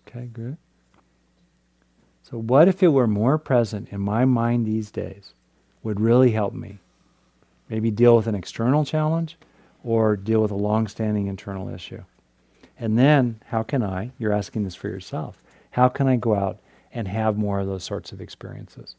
Okay, 0.08 0.26
good. 0.32 0.56
So, 2.22 2.38
what 2.38 2.68
if 2.68 2.82
it 2.82 2.88
were 2.88 3.06
more 3.06 3.38
present 3.38 3.88
in 3.90 4.00
my 4.00 4.24
mind 4.24 4.66
these 4.66 4.90
days 4.90 5.34
would 5.82 6.00
really 6.00 6.32
help 6.32 6.54
me 6.54 6.78
Maybe 7.68 7.90
deal 7.90 8.16
with 8.16 8.26
an 8.26 8.34
external 8.34 8.84
challenge 8.84 9.36
or 9.82 10.16
deal 10.16 10.40
with 10.40 10.50
a 10.50 10.56
long 10.56 10.86
standing 10.86 11.26
internal 11.26 11.68
issue. 11.68 12.02
And 12.78 12.98
then, 12.98 13.40
how 13.46 13.62
can 13.62 13.82
I, 13.82 14.10
you're 14.18 14.32
asking 14.32 14.64
this 14.64 14.74
for 14.74 14.88
yourself, 14.88 15.42
how 15.72 15.88
can 15.88 16.06
I 16.06 16.16
go 16.16 16.34
out 16.34 16.58
and 16.92 17.08
have 17.08 17.36
more 17.36 17.60
of 17.60 17.66
those 17.66 17.84
sorts 17.84 18.12
of 18.12 18.20
experiences? 18.20 18.96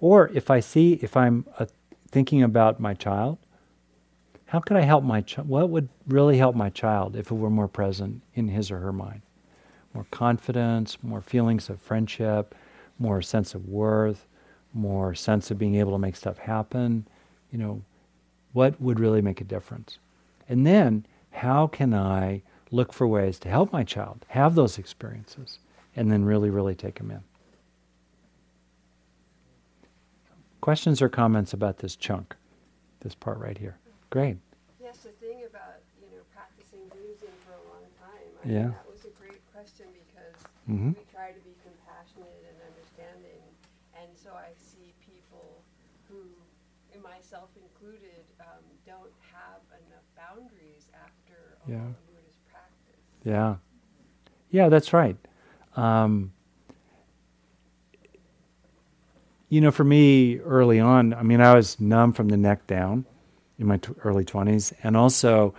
Or 0.00 0.30
if 0.34 0.50
I 0.50 0.60
see, 0.60 0.94
if 0.94 1.16
I'm 1.16 1.46
uh, 1.58 1.66
thinking 2.10 2.42
about 2.42 2.80
my 2.80 2.94
child, 2.94 3.38
how 4.46 4.60
could 4.60 4.76
I 4.76 4.82
help 4.82 5.04
my 5.04 5.22
child? 5.22 5.48
What 5.48 5.70
would 5.70 5.88
really 6.06 6.38
help 6.38 6.54
my 6.54 6.70
child 6.70 7.16
if 7.16 7.30
it 7.30 7.34
were 7.34 7.50
more 7.50 7.68
present 7.68 8.22
in 8.34 8.48
his 8.48 8.70
or 8.70 8.78
her 8.78 8.92
mind? 8.92 9.22
More 9.94 10.06
confidence, 10.10 10.96
more 11.02 11.20
feelings 11.20 11.68
of 11.68 11.80
friendship, 11.80 12.54
more 12.98 13.22
sense 13.22 13.54
of 13.54 13.68
worth, 13.68 14.26
more 14.72 15.14
sense 15.14 15.50
of 15.50 15.58
being 15.58 15.74
able 15.76 15.92
to 15.92 15.98
make 15.98 16.16
stuff 16.16 16.38
happen, 16.38 17.06
you 17.50 17.58
know, 17.58 17.82
what 18.52 18.80
would 18.80 19.00
really 19.00 19.20
make 19.20 19.40
a 19.40 19.44
difference? 19.44 19.98
And 20.48 20.66
then, 20.66 21.06
how 21.30 21.66
can 21.66 21.94
I 21.94 22.42
look 22.70 22.92
for 22.92 23.06
ways 23.06 23.38
to 23.40 23.48
help 23.48 23.72
my 23.72 23.84
child 23.84 24.24
have 24.28 24.54
those 24.54 24.78
experiences 24.78 25.58
and 25.96 26.10
then 26.10 26.24
really, 26.24 26.50
really 26.50 26.74
take 26.74 26.96
them 26.96 27.10
in? 27.10 27.22
Questions 30.60 31.02
or 31.02 31.08
comments 31.08 31.52
about 31.52 31.78
this 31.78 31.96
chunk, 31.96 32.36
this 33.00 33.14
part 33.14 33.38
right 33.38 33.58
here? 33.58 33.76
Great. 34.10 34.36
Yes, 34.80 34.98
the 34.98 35.08
thing 35.08 35.42
about 35.48 35.80
you 36.00 36.16
know 36.16 36.22
practicing 36.32 36.86
Buddhism 36.88 37.28
for 37.44 37.52
a 37.52 37.64
long 37.72 37.84
time. 37.98 38.28
I 38.44 38.48
yeah. 38.48 38.68
that 38.68 38.90
was 38.90 39.04
a 39.04 39.20
great 39.20 39.40
question 39.52 39.86
because 39.90 40.44
mm-hmm. 40.72 40.96
we 40.96 41.04
try 41.12 41.32
to 41.32 41.42
be 41.44 41.54
compassionate 41.60 42.40
and 42.48 42.56
understanding, 42.72 43.42
and 43.94 44.08
so 44.16 44.32
I 44.32 44.56
see 44.56 44.96
people 45.04 45.60
who 46.08 46.16
myself 47.02 47.50
included, 47.56 48.24
um, 48.40 48.62
don't 48.86 49.12
have 49.32 49.60
enough 49.86 50.04
boundaries 50.16 50.86
after 50.94 51.56
a 51.66 51.70
yeah. 51.70 51.78
Buddhist 52.06 52.38
practice. 52.50 53.02
Yeah. 53.24 53.56
Yeah, 54.50 54.68
that's 54.68 54.92
right. 54.92 55.16
Um, 55.76 56.32
you 59.48 59.60
know, 59.60 59.70
for 59.70 59.84
me 59.84 60.38
early 60.38 60.80
on, 60.80 61.14
I 61.14 61.22
mean, 61.22 61.40
I 61.40 61.54
was 61.54 61.80
numb 61.80 62.12
from 62.12 62.28
the 62.28 62.36
neck 62.36 62.66
down 62.66 63.04
in 63.58 63.66
my 63.66 63.78
t- 63.78 63.92
early 64.04 64.24
20s. 64.24 64.72
And 64.82 64.96
also, 64.96 65.54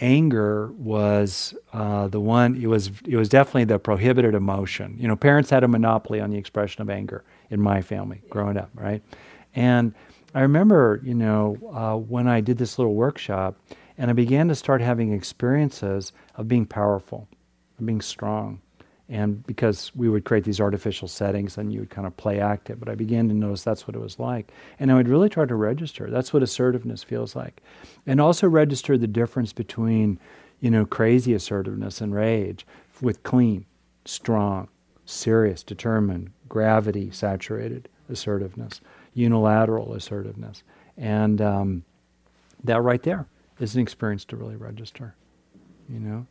anger 0.00 0.72
was 0.72 1.54
uh, 1.72 2.08
the 2.08 2.20
one, 2.20 2.56
it 2.56 2.66
was, 2.66 2.90
it 3.06 3.16
was 3.16 3.28
definitely 3.28 3.64
the 3.64 3.78
prohibited 3.78 4.34
emotion. 4.34 4.96
You 4.98 5.08
know, 5.08 5.16
parents 5.16 5.50
had 5.50 5.64
a 5.64 5.68
monopoly 5.68 6.20
on 6.20 6.30
the 6.30 6.38
expression 6.38 6.82
of 6.82 6.90
anger 6.90 7.24
in 7.50 7.60
my 7.60 7.82
family 7.82 8.22
growing 8.30 8.56
up, 8.56 8.70
right? 8.74 9.02
And 9.54 9.94
I 10.34 10.42
remember, 10.42 11.00
you 11.02 11.14
know, 11.14 11.56
uh, 11.72 11.96
when 11.96 12.28
I 12.28 12.40
did 12.40 12.58
this 12.58 12.78
little 12.78 12.94
workshop, 12.94 13.56
and 13.98 14.10
I 14.10 14.12
began 14.12 14.48
to 14.48 14.54
start 14.54 14.80
having 14.82 15.12
experiences 15.12 16.12
of 16.34 16.48
being 16.48 16.66
powerful, 16.66 17.28
of 17.78 17.86
being 17.86 18.02
strong. 18.02 18.60
And 19.08 19.46
because 19.46 19.92
we 19.94 20.08
would 20.08 20.24
create 20.24 20.44
these 20.44 20.60
artificial 20.60 21.06
settings 21.06 21.58
and 21.58 21.72
you 21.72 21.80
would 21.80 21.90
kind 21.90 22.06
of 22.06 22.16
play 22.16 22.40
act 22.40 22.70
it, 22.70 22.80
but 22.80 22.88
I 22.88 22.96
began 22.96 23.28
to 23.28 23.34
notice 23.34 23.62
that's 23.62 23.86
what 23.86 23.94
it 23.94 24.00
was 24.00 24.18
like. 24.18 24.50
And 24.80 24.90
I 24.90 24.94
would 24.94 25.08
really 25.08 25.28
try 25.28 25.46
to 25.46 25.54
register. 25.54 26.10
That's 26.10 26.32
what 26.32 26.42
assertiveness 26.42 27.04
feels 27.04 27.36
like. 27.36 27.62
And 28.04 28.20
also 28.20 28.48
register 28.48 28.98
the 28.98 29.06
difference 29.06 29.52
between, 29.52 30.18
you 30.60 30.70
know, 30.70 30.84
crazy 30.84 31.34
assertiveness 31.34 32.00
and 32.00 32.12
rage 32.12 32.66
with 33.00 33.22
clean, 33.22 33.64
strong, 34.04 34.68
serious, 35.04 35.62
determined, 35.62 36.32
gravity 36.48 37.10
saturated 37.12 37.88
assertiveness 38.08 38.80
unilateral 39.16 39.94
assertiveness. 39.94 40.62
And 40.96 41.40
um, 41.40 41.84
that 42.64 42.82
right 42.82 43.02
there 43.02 43.26
is 43.58 43.74
an 43.74 43.80
experience 43.80 44.24
to 44.26 44.36
really 44.36 44.56
register, 44.56 45.14
you 45.88 45.98
know? 45.98 46.26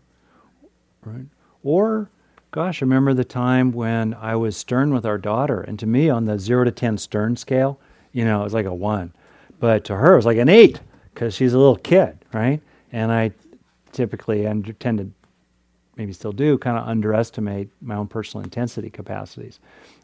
Right? 1.03 1.25
Or, 1.63 2.09
gosh, 2.55 2.81
I 2.81 2.85
remember 2.85 3.13
the 3.13 3.25
time 3.25 3.73
when 3.73 4.13
I 4.13 4.37
was 4.37 4.55
stern 4.55 4.93
with 4.93 5.05
our 5.05 5.17
daughter, 5.17 5.59
and 5.59 5.77
to 5.77 5.85
me, 5.85 6.09
on 6.09 6.23
the 6.23 6.39
zero 6.39 6.63
to 6.63 6.71
10 6.71 6.97
stern 6.97 7.35
scale, 7.35 7.81
you 8.13 8.23
know, 8.23 8.39
it 8.39 8.43
was 8.45 8.53
like 8.53 8.65
a 8.65 8.73
one. 8.73 9.11
But 9.59 9.83
to 9.85 9.95
her, 9.97 10.13
it 10.13 10.15
was 10.15 10.25
like 10.25 10.37
an 10.37 10.47
eight, 10.47 10.79
because 11.13 11.35
she's 11.35 11.53
a 11.53 11.57
little 11.57 11.75
kid, 11.75 12.17
right? 12.31 12.61
And 12.93 13.11
I 13.11 13.33
typically 13.91 14.45
and 14.45 14.73
tend 14.79 14.99
to 14.99 15.11
maybe 15.97 16.13
still 16.13 16.31
do, 16.31 16.57
kind 16.57 16.77
of 16.77 16.87
underestimate 16.87 17.67
my 17.81 17.95
own 17.95 18.07
personal 18.07 18.45
intensity 18.45 18.89
capacities. 18.89 19.59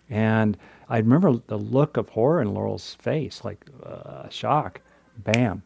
And 0.10 0.58
I 0.90 0.98
remember 0.98 1.40
the 1.48 1.58
look 1.58 1.96
of 1.96 2.10
horror 2.10 2.42
in 2.42 2.54
Laurel's 2.54 2.96
face, 2.96 3.46
like 3.46 3.66
uh, 3.82 4.28
shock. 4.28 4.82
Bam, 5.20 5.64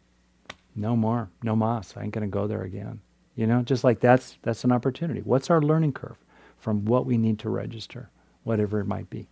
no 0.76 0.95
more, 0.95 1.30
no 1.41 1.56
mas. 1.56 1.95
I 1.98 2.04
ain't 2.04 2.13
gonna 2.13 2.28
go 2.28 2.45
there 2.45 2.62
again. 2.62 3.02
You 3.36 3.48
know, 3.48 3.63
just 3.63 3.84
like 3.84 4.00
that's 4.02 4.38
that's 4.43 4.63
an 4.63 4.71
opportunity. 4.71 5.21
What's 5.21 5.50
our 5.50 5.63
learning 5.63 5.93
curve 5.93 6.17
from 6.65 6.84
what 6.84 7.06
we 7.06 7.15
need 7.15 7.38
to 7.38 7.47
register, 7.47 8.10
whatever 8.43 8.80
it 8.80 8.88
might 8.88 9.08
be? 9.12 9.28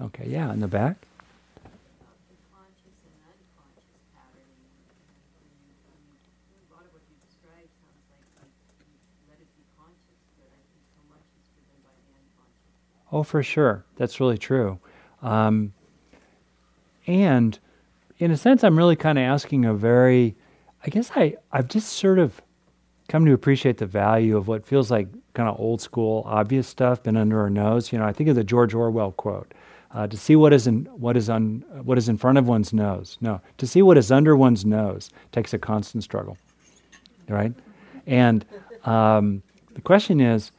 Okay, 0.00 0.24
yeah, 0.28 0.52
in 0.52 0.60
the 0.60 0.68
back. 0.68 0.94
Oh, 13.10 13.24
for 13.24 13.42
sure. 13.42 13.84
That's 13.96 14.20
really 14.20 14.38
true. 14.38 14.78
Um, 15.22 15.72
and 17.08 17.58
in 18.20 18.30
a 18.30 18.36
sense, 18.36 18.62
I'm 18.62 18.78
really 18.78 18.94
kind 18.94 19.18
of 19.18 19.24
asking 19.24 19.64
a 19.64 19.74
very, 19.74 20.36
I 20.86 20.90
guess 20.90 21.10
I, 21.16 21.34
I've 21.50 21.66
just 21.66 21.94
sort 21.94 22.20
of 22.20 22.40
come 23.08 23.24
to 23.24 23.32
appreciate 23.32 23.78
the 23.78 23.86
value 23.86 24.36
of 24.36 24.48
what 24.48 24.64
feels 24.64 24.90
like 24.90 25.08
kind 25.34 25.48
of 25.48 25.58
old 25.58 25.80
school, 25.80 26.22
obvious 26.26 26.68
stuff 26.68 27.02
been 27.02 27.16
under 27.16 27.40
our 27.40 27.50
nose. 27.50 27.92
You 27.92 27.98
know, 27.98 28.04
I 28.04 28.12
think 28.12 28.28
of 28.28 28.36
the 28.36 28.44
George 28.44 28.74
Orwell 28.74 29.12
quote. 29.12 29.52
Uh, 29.90 30.06
to 30.06 30.18
see 30.18 30.36
what 30.36 30.52
is 30.52 30.66
in 30.66 30.84
what 30.92 31.16
is 31.16 31.30
on 31.30 31.64
what 31.82 31.96
is 31.96 32.10
in 32.10 32.18
front 32.18 32.36
of 32.36 32.46
one's 32.46 32.74
nose. 32.74 33.16
No, 33.22 33.40
to 33.56 33.66
see 33.66 33.80
what 33.80 33.96
is 33.96 34.12
under 34.12 34.36
one's 34.36 34.66
nose 34.66 35.08
takes 35.32 35.54
a 35.54 35.58
constant 35.58 36.04
struggle, 36.04 36.36
right? 37.26 37.54
And 38.06 38.44
um, 38.84 39.42
the 39.72 39.80
question 39.80 40.20
is, 40.20 40.52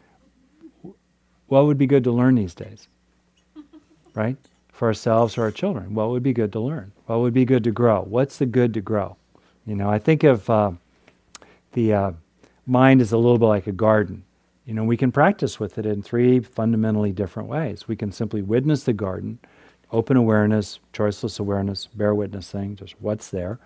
what 1.45 1.65
would 1.67 1.77
be 1.77 1.85
good 1.85 2.03
to 2.05 2.12
learn 2.12 2.35
these 2.35 2.55
days? 2.55 2.88
Right? 4.15 4.38
For 4.71 4.88
ourselves 4.88 5.38
or 5.38 5.43
our 5.43 5.51
children. 5.51 5.93
What 5.93 6.09
would 6.09 6.23
be 6.23 6.33
good 6.33 6.51
to 6.53 6.59
learn? 6.59 6.91
What 7.05 7.19
would 7.19 7.33
be 7.33 7.45
good 7.45 7.63
to 7.65 7.71
grow? 7.71 8.01
What's 8.01 8.38
the 8.38 8.47
good 8.47 8.73
to 8.73 8.81
grow? 8.81 9.15
You 9.67 9.75
know, 9.75 9.91
I 9.91 9.99
think 9.99 10.23
of 10.23 10.49
uh, 10.49 10.71
the 11.73 11.93
uh, 11.93 12.12
mind 12.69 13.01
is 13.01 13.12
a 13.12 13.17
little 13.17 13.38
bit 13.38 13.45
like 13.45 13.67
a 13.67 13.71
garden. 13.71 14.23
You 14.65 14.73
know, 14.73 14.84
we 14.84 14.97
can 14.97 15.12
practice 15.12 15.60
with 15.60 15.77
it 15.77 15.86
in 15.86 16.03
three 16.03 16.39
fundamentally 16.39 17.12
different 17.12 17.49
ways. 17.49 17.88
We 17.88 17.95
can 17.95 18.12
simply 18.12 18.41
witness 18.41 18.84
the 18.84 18.93
garden, 18.93 19.39
open 19.91 20.15
awareness, 20.15 20.79
choiceless 20.93 21.39
awareness, 21.39 21.88
bear 21.88 22.13
witnessing, 22.13 22.75
just 22.75 22.95
what's 23.01 23.29
there. 23.29 23.60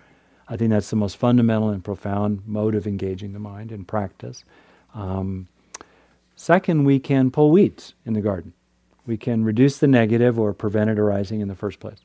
I 0.48 0.56
think 0.56 0.70
that's 0.70 0.90
the 0.90 0.96
most 0.96 1.16
fundamental 1.16 1.70
and 1.70 1.84
profound 1.84 2.42
mode 2.46 2.74
of 2.74 2.86
engaging 2.86 3.32
the 3.32 3.38
mind 3.38 3.72
in 3.72 3.84
practice. 3.84 4.44
Um, 4.94 5.48
Second, 6.36 6.84
we 6.84 6.98
can 6.98 7.30
pull 7.30 7.50
weeds 7.50 7.94
in 8.04 8.14
the 8.14 8.20
garden. 8.20 8.52
We 9.06 9.16
can 9.16 9.44
reduce 9.44 9.78
the 9.78 9.86
negative 9.86 10.38
or 10.38 10.52
prevent 10.52 10.90
it 10.90 10.98
arising 10.98 11.40
in 11.40 11.48
the 11.48 11.54
first 11.54 11.78
place. 11.78 12.00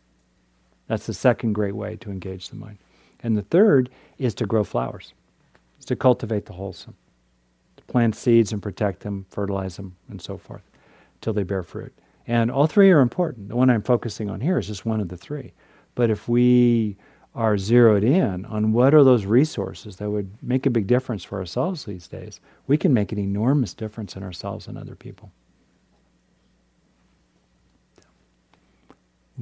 That's 0.87 1.05
the 1.05 1.13
second 1.13 1.53
great 1.53 1.75
way 1.75 1.95
to 1.97 2.11
engage 2.11 2.49
the 2.49 2.55
mind. 2.55 2.77
And 3.21 3.37
the 3.37 3.41
third 3.41 3.89
is 4.17 4.33
to 4.35 4.45
grow 4.45 4.63
flowers, 4.63 5.13
it's 5.79 5.85
to 5.85 5.95
cultivate 5.95 6.45
the 6.45 6.53
wholesome, 6.53 6.93
to 7.77 7.83
plant 7.85 8.13
seeds 8.13 8.51
and 8.51 8.61
protect 8.61 8.99
them, 8.99 9.25
fertilize 9.29 9.77
them, 9.77 9.95
and 10.09 10.21
so 10.21 10.37
forth, 10.37 10.69
till 11.21 11.31
they 11.31 11.43
bear 11.43 11.63
fruit. 11.63 11.93
And 12.27 12.51
all 12.51 12.67
three 12.67 12.91
are 12.91 12.99
important. 12.99 13.47
The 13.47 13.55
one 13.55 13.69
I'm 13.69 13.81
focusing 13.81 14.29
on 14.29 14.41
here 14.41 14.59
is 14.59 14.67
just 14.67 14.85
one 14.85 14.99
of 14.99 15.07
the 15.07 15.15
three. 15.15 15.53
But 15.95 16.09
if 16.09 16.27
we 16.27 16.97
are 17.33 17.57
zeroed 17.57 18.03
in 18.03 18.45
on 18.45 18.73
what 18.73 18.93
are 18.93 19.05
those 19.05 19.25
resources 19.25 19.95
that 19.95 20.09
would 20.09 20.29
make 20.43 20.65
a 20.65 20.69
big 20.69 20.85
difference 20.85 21.23
for 21.23 21.39
ourselves 21.39 21.85
these 21.85 22.07
days, 22.07 22.41
we 22.67 22.77
can 22.77 22.93
make 22.93 23.13
an 23.13 23.17
enormous 23.17 23.73
difference 23.73 24.17
in 24.17 24.23
ourselves 24.23 24.67
and 24.67 24.77
other 24.77 24.95
people. 24.95 25.31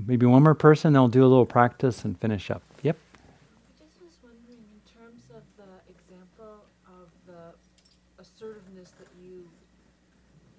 Maybe 0.06 0.28
one 0.28 0.44
more 0.44 0.54
person, 0.54 0.94
they'll 0.94 1.08
do 1.08 1.24
a 1.24 1.28
little 1.28 1.46
practice 1.46 2.06
and 2.06 2.20
finish 2.20 2.52
up. 2.52 2.62
Yep. 2.84 2.96
I 3.16 3.84
just 3.90 4.00
was 4.00 4.14
wondering, 4.22 4.60
in 4.60 4.94
terms 5.28 5.44
of 5.58 5.66
the 5.66 5.94
example 5.94 6.66
of 6.88 7.10
the 7.26 8.22
assertiveness 8.22 8.92
that 9.00 9.08
you 9.22 9.48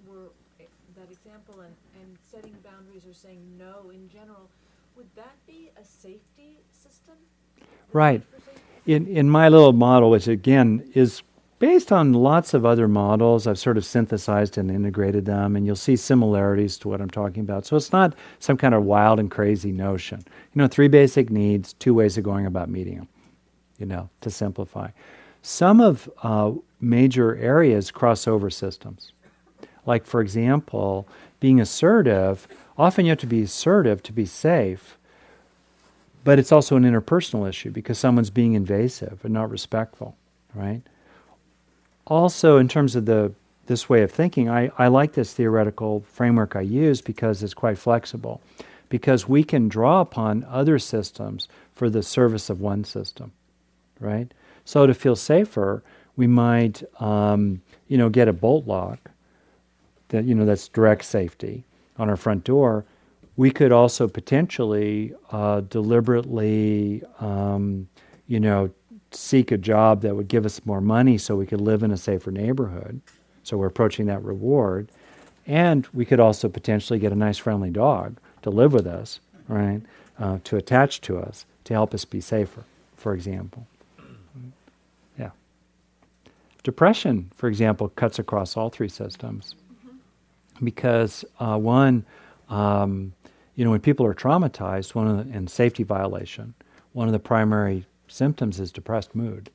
were, 0.07 0.29
that 0.95 1.11
example 1.11 1.61
and, 1.61 1.73
and 2.01 2.17
setting 2.31 2.55
boundaries 2.63 3.05
or 3.07 3.13
saying 3.13 3.41
no 3.57 3.89
in 3.89 4.09
general, 4.09 4.49
would 4.95 5.07
that 5.15 5.35
be 5.47 5.69
a 5.79 5.83
safety 5.83 6.57
system? 6.71 7.15
Right. 7.93 8.21
In, 8.85 9.07
in 9.07 9.29
my 9.29 9.49
little 9.49 9.73
model, 9.73 10.09
which 10.09 10.27
again 10.27 10.89
is 10.93 11.21
based 11.59 11.91
on 11.91 12.13
lots 12.13 12.53
of 12.53 12.65
other 12.65 12.87
models, 12.87 13.45
I've 13.45 13.59
sort 13.59 13.77
of 13.77 13.85
synthesized 13.85 14.57
and 14.57 14.71
integrated 14.71 15.25
them, 15.25 15.55
and 15.55 15.65
you'll 15.65 15.75
see 15.75 15.95
similarities 15.95 16.77
to 16.79 16.87
what 16.87 17.01
I'm 17.01 17.09
talking 17.09 17.41
about. 17.41 17.65
So 17.65 17.75
it's 17.75 17.91
not 17.91 18.15
some 18.39 18.57
kind 18.57 18.73
of 18.73 18.83
wild 18.83 19.19
and 19.19 19.29
crazy 19.29 19.71
notion. 19.71 20.23
You 20.53 20.61
know, 20.61 20.67
three 20.67 20.87
basic 20.87 21.29
needs, 21.29 21.73
two 21.73 21.93
ways 21.93 22.17
of 22.17 22.23
going 22.23 22.45
about 22.45 22.69
meeting 22.69 22.95
them, 22.95 23.07
you 23.79 23.85
know, 23.85 24.09
to 24.21 24.29
simplify. 24.29 24.89
Some 25.41 25.79
of 25.79 26.09
uh, 26.21 26.51
major 26.81 27.35
areas 27.37 27.91
cross 27.91 28.27
over 28.27 28.49
systems. 28.49 29.13
Like, 29.85 30.05
for 30.05 30.21
example, 30.21 31.07
being 31.39 31.59
assertive 31.61 32.47
Often 32.79 33.05
you 33.05 33.09
have 33.09 33.19
to 33.19 33.27
be 33.27 33.41
assertive 33.41 34.01
to 34.03 34.13
be 34.13 34.25
safe, 34.25 34.97
but 36.23 36.39
it's 36.39 36.53
also 36.53 36.77
an 36.77 36.83
interpersonal 36.83 37.47
issue 37.47 37.71
because 37.71 37.99
someone's 37.99 38.29
being 38.29 38.53
invasive 38.53 39.19
and 39.25 39.33
not 39.33 39.51
respectful, 39.51 40.15
right? 40.55 40.81
Also, 42.07 42.55
in 42.57 42.69
terms 42.69 42.95
of 42.95 43.05
the 43.05 43.33
this 43.65 43.89
way 43.89 44.01
of 44.01 44.11
thinking, 44.11 44.49
I, 44.49 44.71
I 44.77 44.87
like 44.87 45.13
this 45.13 45.33
theoretical 45.33 46.05
framework 46.07 46.55
I 46.55 46.61
use 46.61 47.01
because 47.01 47.43
it's 47.43 47.53
quite 47.53 47.77
flexible. 47.77 48.41
Because 48.87 49.27
we 49.27 49.43
can 49.43 49.67
draw 49.67 50.01
upon 50.01 50.43
other 50.49 50.79
systems 50.79 51.47
for 51.75 51.87
the 51.89 52.01
service 52.01 52.49
of 52.49 52.61
one 52.61 52.83
system, 52.83 53.33
right? 53.99 54.31
So 54.65 54.87
to 54.87 54.93
feel 54.93 55.15
safer, 55.15 55.83
we 56.15 56.27
might, 56.27 56.83
um, 57.01 57.61
you 57.87 57.97
know, 57.97 58.09
get 58.09 58.27
a 58.27 58.33
bolt 58.33 58.67
lock 58.67 59.11
that 60.09 60.25
you 60.25 60.35
know 60.35 60.45
that's 60.45 60.67
direct 60.67 61.05
safety, 61.05 61.63
on 61.99 62.09
our 62.09 62.17
front 62.17 62.43
door, 62.43 62.85
we 63.35 63.51
could 63.51 63.71
also 63.71 64.07
potentially 64.07 65.13
uh, 65.31 65.61
deliberately, 65.61 67.03
um, 67.19 67.87
you 68.27 68.39
know, 68.39 68.71
seek 69.11 69.51
a 69.51 69.57
job 69.57 70.01
that 70.01 70.15
would 70.15 70.27
give 70.27 70.45
us 70.45 70.65
more 70.65 70.81
money 70.81 71.17
so 71.17 71.35
we 71.35 71.45
could 71.45 71.61
live 71.61 71.83
in 71.83 71.91
a 71.91 71.97
safer 71.97 72.31
neighborhood. 72.31 73.01
So 73.43 73.57
we're 73.57 73.67
approaching 73.67 74.05
that 74.07 74.23
reward. 74.23 74.91
And 75.45 75.87
we 75.93 76.05
could 76.05 76.19
also 76.19 76.47
potentially 76.47 76.99
get 76.99 77.11
a 77.11 77.15
nice, 77.15 77.37
friendly 77.37 77.69
dog 77.69 78.17
to 78.43 78.49
live 78.49 78.71
with 78.71 78.87
us, 78.87 79.19
right? 79.47 79.81
Uh, 80.17 80.39
to 80.43 80.57
attach 80.57 81.01
to 81.01 81.17
us, 81.17 81.45
to 81.63 81.73
help 81.73 81.93
us 81.93 82.05
be 82.05 82.21
safer, 82.21 82.63
for 82.95 83.13
example. 83.13 83.65
Depression, 86.63 87.31
for 87.35 87.47
example, 87.47 87.89
cuts 87.89 88.19
across 88.19 88.57
all 88.57 88.69
three 88.69 88.89
systems 88.89 89.55
because 90.63 91.23
uh, 91.39 91.57
one, 91.57 92.05
um, 92.49 93.13
you 93.55 93.63
know, 93.63 93.71
when 93.71 93.79
people 93.79 94.05
are 94.05 94.13
traumatized, 94.13 94.93
one 94.95 95.07
of 95.07 95.17
the, 95.17 95.33
and 95.33 95.49
safety 95.49 95.83
violation, 95.83 96.53
one 96.93 97.07
of 97.07 97.13
the 97.13 97.19
primary 97.19 97.85
symptoms 98.07 98.59
is 98.59 98.71
depressed 98.71 99.15
mood. 99.15 99.49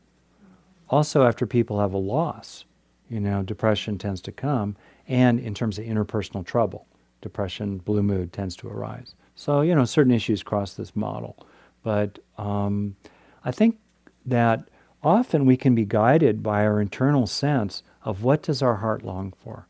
Also, 0.88 1.24
after 1.26 1.46
people 1.46 1.80
have 1.80 1.92
a 1.92 1.98
loss, 1.98 2.64
you 3.10 3.20
know, 3.20 3.42
depression 3.42 3.98
tends 3.98 4.20
to 4.22 4.32
come, 4.32 4.76
and 5.08 5.38
in 5.40 5.54
terms 5.54 5.78
of 5.78 5.84
interpersonal 5.84 6.44
trouble, 6.44 6.86
depression, 7.20 7.78
blue 7.78 8.02
mood 8.02 8.32
tends 8.32 8.56
to 8.56 8.68
arise. 8.68 9.14
So, 9.34 9.60
you 9.60 9.74
know, 9.74 9.84
certain 9.84 10.12
issues 10.12 10.42
cross 10.42 10.74
this 10.74 10.94
model, 10.94 11.36
but 11.82 12.18
um, 12.38 12.96
I 13.44 13.50
think 13.50 13.78
that 14.26 14.68
often 15.04 15.44
we 15.44 15.56
can 15.56 15.74
be 15.74 15.84
guided 15.84 16.42
by 16.42 16.64
our 16.64 16.80
internal 16.80 17.26
sense 17.26 17.82
of 18.02 18.22
what 18.22 18.42
does 18.42 18.62
our 18.62 18.76
heart 18.76 19.04
long 19.04 19.32
for 19.42 19.66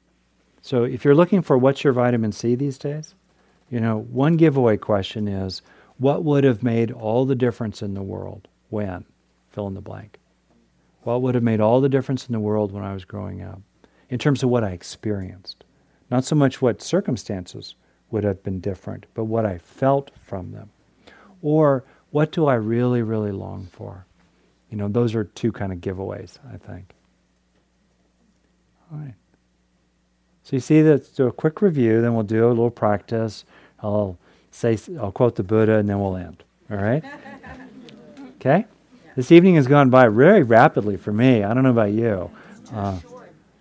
so 0.65 0.85
if 0.85 1.05
you're 1.05 1.15
looking 1.15 1.43
for 1.43 1.59
what's 1.59 1.85
your 1.85 1.93
vitamin 1.93 2.33
C 2.33 2.55
these 2.55 2.79
days, 2.79 3.15
you 3.69 3.81
know, 3.81 3.99
one 3.99 4.39
giveaway 4.39 4.79
question 4.79 5.29
is 5.29 5.61
what 5.99 6.25
would 6.25 6.43
have 6.43 6.63
made 6.63 6.91
all 6.91 7.27
the 7.27 7.35
difference 7.35 7.83
in 7.83 7.93
the 7.93 8.03
world 8.03 8.49
when? 8.71 9.05
Fill 9.51 9.67
in 9.67 9.75
the 9.75 9.83
blank. 9.83 10.19
What 11.03 11.21
would 11.21 11.35
have 11.35 11.45
made 11.45 11.61
all 11.61 11.83
the 11.83 11.91
difference 11.91 12.27
in 12.27 12.33
the 12.33 12.41
world 12.41 12.73
when 12.73 12.83
I 12.83 12.95
was 12.95 13.05
growing 13.05 13.43
up? 13.43 13.61
In 14.09 14.19
terms 14.19 14.43
of 14.43 14.49
what 14.49 14.65
I 14.65 14.71
experienced. 14.71 15.65
Not 16.11 16.25
so 16.25 16.35
much 16.35 16.63
what 16.63 16.81
circumstances 16.81 17.75
would 18.11 18.25
have 18.25 18.43
been 18.43 18.61
different, 18.61 19.05
but 19.13 19.25
what 19.25 19.45
I 19.45 19.59
felt 19.59 20.13
from 20.25 20.53
them. 20.53 20.71
Or 21.43 21.85
what 22.11 22.33
do 22.33 22.47
I 22.47 22.55
really, 22.55 23.03
really 23.03 23.33
long 23.33 23.69
for? 23.71 24.07
You 24.75 24.81
know, 24.81 24.89
those 24.89 25.15
are 25.15 25.23
two 25.23 25.53
kind 25.53 25.73
of 25.73 25.79
giveaways, 25.79 26.37
I 26.53 26.57
think. 26.57 26.95
All 28.91 28.99
right. 28.99 29.15
So 30.43 30.57
you 30.57 30.61
see, 30.61 30.83
let's 30.83 31.11
do 31.11 31.29
a 31.29 31.33
quick 31.33 31.63
review, 31.63 32.03
then 32.03 32.13
we'll 32.15 32.25
do 32.25 32.49
a 32.49 32.49
little 32.49 32.73
practice. 32.73 33.45
I'll 33.85 34.19
say, 34.51 34.77
I'll 34.99 35.13
quote 35.13 35.37
the 35.37 35.45
Buddha, 35.45 35.77
and 35.77 35.89
then 35.89 36.01
we'll 36.01 36.17
end. 36.17 36.43
All 36.71 36.79
right? 36.79 37.05
Okay? 38.41 38.67
This 39.17 39.33
evening 39.33 39.55
has 39.55 39.67
gone 39.67 39.89
by 39.89 40.07
very 40.09 40.43
rapidly 40.43 40.99
for 40.99 41.13
me. 41.13 41.43
I 41.43 41.55
don't 41.55 41.63
know 41.63 41.71
about 41.71 41.93
you. 41.93 42.31
Uh, 42.71 42.99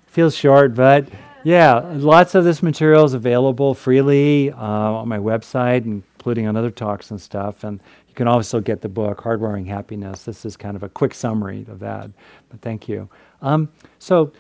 feels 0.08 0.36
short, 0.36 0.76
but 0.76 1.08
yeah, 1.46 1.76
lots 1.94 2.36
of 2.36 2.44
this 2.44 2.62
material 2.62 3.06
is 3.06 3.14
available 3.14 3.76
freely 3.76 4.52
uh, 4.52 4.58
on 4.58 5.08
my 5.08 5.20
website, 5.20 6.02
including 6.24 6.48
on 6.48 6.56
other 6.56 6.72
talks 6.72 7.12
and 7.12 7.20
stuff. 7.20 7.66
And 7.66 7.82
you 8.08 8.16
can 8.16 8.30
also 8.30 8.62
get 8.62 8.80
the 8.80 8.88
book, 8.88 9.18
Hardwiring 9.18 9.68
Happiness. 9.68 10.24
This 10.24 10.46
is 10.46 10.56
kind 10.56 10.78
of 10.78 10.82
a 10.82 10.88
quick 10.88 11.14
summary 11.14 11.66
of 11.68 11.80
that, 11.80 12.10
but 12.50 12.62
thank 12.62 12.88
you. 12.88 13.10
Um, 13.42 13.68
so, 14.00 14.32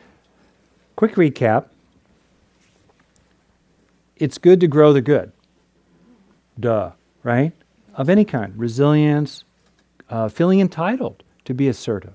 quick 0.95 1.15
recap 1.15 1.65
it's 4.15 4.37
good 4.37 4.61
to 4.61 4.67
grow 4.67 4.93
the 4.93 5.01
good. 5.01 5.33
Duh, 6.57 6.91
right? 7.23 7.51
Of 7.95 8.07
any 8.09 8.23
kind 8.23 8.57
resilience, 8.57 9.43
uh, 10.09 10.29
feeling 10.29 10.61
entitled 10.61 11.21
to 11.43 11.53
be 11.53 11.67
assertive. 11.67 12.13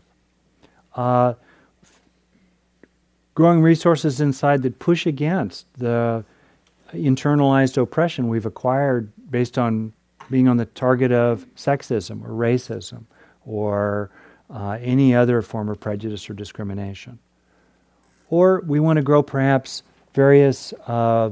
Uh, 0.94 1.34
growing 3.34 3.60
resources 3.60 4.18
inside 4.22 4.62
that 4.62 4.78
push 4.78 5.04
against 5.04 5.66
the 5.74 6.24
internalized 6.94 7.76
oppression 7.76 8.28
we've 8.28 8.46
acquired 8.46 9.12
based 9.30 9.58
on 9.58 9.92
being 10.30 10.48
on 10.48 10.56
the 10.56 10.66
target 10.66 11.12
of 11.12 11.46
sexism 11.54 12.24
or 12.24 12.30
racism 12.30 13.04
or 13.44 14.10
uh, 14.50 14.78
any 14.80 15.14
other 15.14 15.42
form 15.42 15.68
of 15.68 15.80
prejudice 15.80 16.28
or 16.28 16.34
discrimination. 16.34 17.18
Or 18.30 18.62
we 18.66 18.80
want 18.80 18.98
to 18.98 19.02
grow 19.02 19.22
perhaps 19.22 19.82
various 20.12 20.72
uh, 20.86 21.30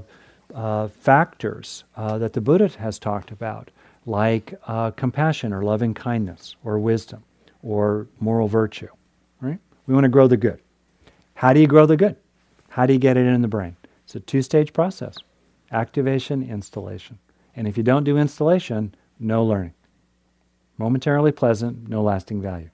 uh, 0.55 0.89
factors 0.89 1.85
uh, 1.97 2.19
that 2.19 2.33
the 2.33 2.41
Buddha 2.41 2.69
has 2.79 2.99
talked 2.99 3.31
about, 3.31 3.71
like 4.07 4.55
uh, 4.67 4.91
compassion 4.93 5.53
or 5.53 5.63
loving 5.63 5.93
kindness 5.93 6.57
or 6.65 6.79
wisdom 6.79 7.23
or 7.63 8.07
moral 8.21 8.49
virtue. 8.49 8.89
Right? 9.41 9.59
We 9.87 9.95
want 9.95 10.05
to 10.05 10.09
grow 10.09 10.27
the 10.27 10.37
good. 10.37 10.61
How 11.35 11.53
do 11.53 11.61
you 11.61 11.67
grow 11.67 11.85
the 11.85 11.97
good? 11.97 12.17
How 12.71 12.87
do 12.87 12.93
you 12.93 12.99
get 12.99 13.17
it 13.17 13.27
in 13.27 13.43
the 13.43 13.49
brain? 13.49 13.77
It's 14.05 14.15
a 14.15 14.21
two 14.21 14.43
stage 14.43 14.73
process 14.73 15.17
activation, 15.73 16.49
installation. 16.49 17.19
And 17.57 17.67
if 17.67 17.77
you 17.77 17.83
don't 17.83 18.05
do 18.05 18.19
installation, 18.19 18.95
no 19.19 19.45
learning. 19.45 19.75
Momentarily 20.79 21.33
pleasant, 21.33 21.89
no 21.89 22.03
lasting 22.03 22.43
value. 22.43 22.71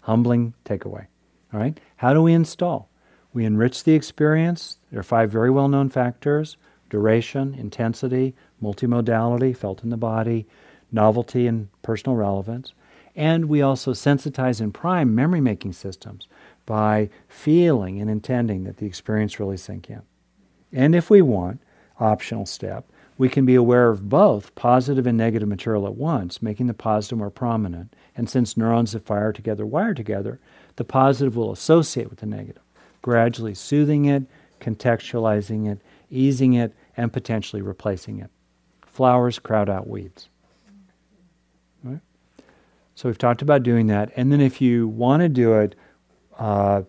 Humbling 0.00 0.54
takeaway. 0.64 1.06
All 1.52 1.60
right? 1.60 1.78
How 1.96 2.14
do 2.14 2.22
we 2.22 2.32
install? 2.32 2.88
We 3.32 3.44
enrich 3.44 3.84
the 3.84 3.94
experience. 3.94 4.78
There 4.90 5.00
are 5.00 5.04
five 5.04 5.30
very 5.30 5.50
well 5.50 5.68
known 5.68 5.88
factors 5.88 6.56
duration, 6.88 7.54
intensity, 7.54 8.34
multimodality, 8.60 9.56
felt 9.56 9.84
in 9.84 9.90
the 9.90 9.96
body, 9.96 10.46
novelty 10.90 11.46
and 11.46 11.68
personal 11.82 12.16
relevance. 12.16 12.72
And 13.14 13.44
we 13.46 13.62
also 13.62 13.92
sensitize 13.92 14.60
and 14.60 14.74
prime 14.74 15.14
memory 15.14 15.40
making 15.40 15.74
systems 15.74 16.26
by 16.66 17.10
feeling 17.28 18.00
and 18.00 18.10
intending 18.10 18.64
that 18.64 18.78
the 18.78 18.86
experience 18.86 19.38
really 19.38 19.56
sink 19.56 19.88
in. 19.88 20.02
And 20.72 20.94
if 20.94 21.10
we 21.10 21.22
want, 21.22 21.60
optional 22.00 22.46
step, 22.46 22.89
we 23.20 23.28
can 23.28 23.44
be 23.44 23.54
aware 23.54 23.90
of 23.90 24.08
both 24.08 24.54
positive 24.54 25.06
and 25.06 25.18
negative 25.18 25.46
material 25.46 25.86
at 25.86 25.94
once, 25.94 26.40
making 26.40 26.68
the 26.68 26.72
positive 26.72 27.18
more 27.18 27.28
prominent. 27.28 27.94
And 28.16 28.30
since 28.30 28.56
neurons 28.56 28.92
that 28.92 29.04
fire 29.04 29.30
together 29.30 29.66
wire 29.66 29.92
together, 29.92 30.40
the 30.76 30.84
positive 30.84 31.36
will 31.36 31.52
associate 31.52 32.08
with 32.08 32.20
the 32.20 32.26
negative, 32.26 32.62
gradually 33.02 33.52
soothing 33.52 34.06
it, 34.06 34.22
contextualizing 34.58 35.70
it, 35.70 35.82
easing 36.10 36.54
it, 36.54 36.72
and 36.96 37.12
potentially 37.12 37.60
replacing 37.60 38.20
it. 38.20 38.30
Flowers 38.86 39.38
crowd 39.38 39.68
out 39.68 39.86
weeds. 39.86 40.30
Right? 41.84 42.00
So 42.94 43.10
we've 43.10 43.18
talked 43.18 43.42
about 43.42 43.62
doing 43.62 43.88
that. 43.88 44.10
And 44.16 44.32
then 44.32 44.40
if 44.40 44.62
you 44.62 44.88
want 44.88 45.20
to 45.20 45.28
do 45.28 45.58
it 45.58 45.74
uh, 46.38 46.84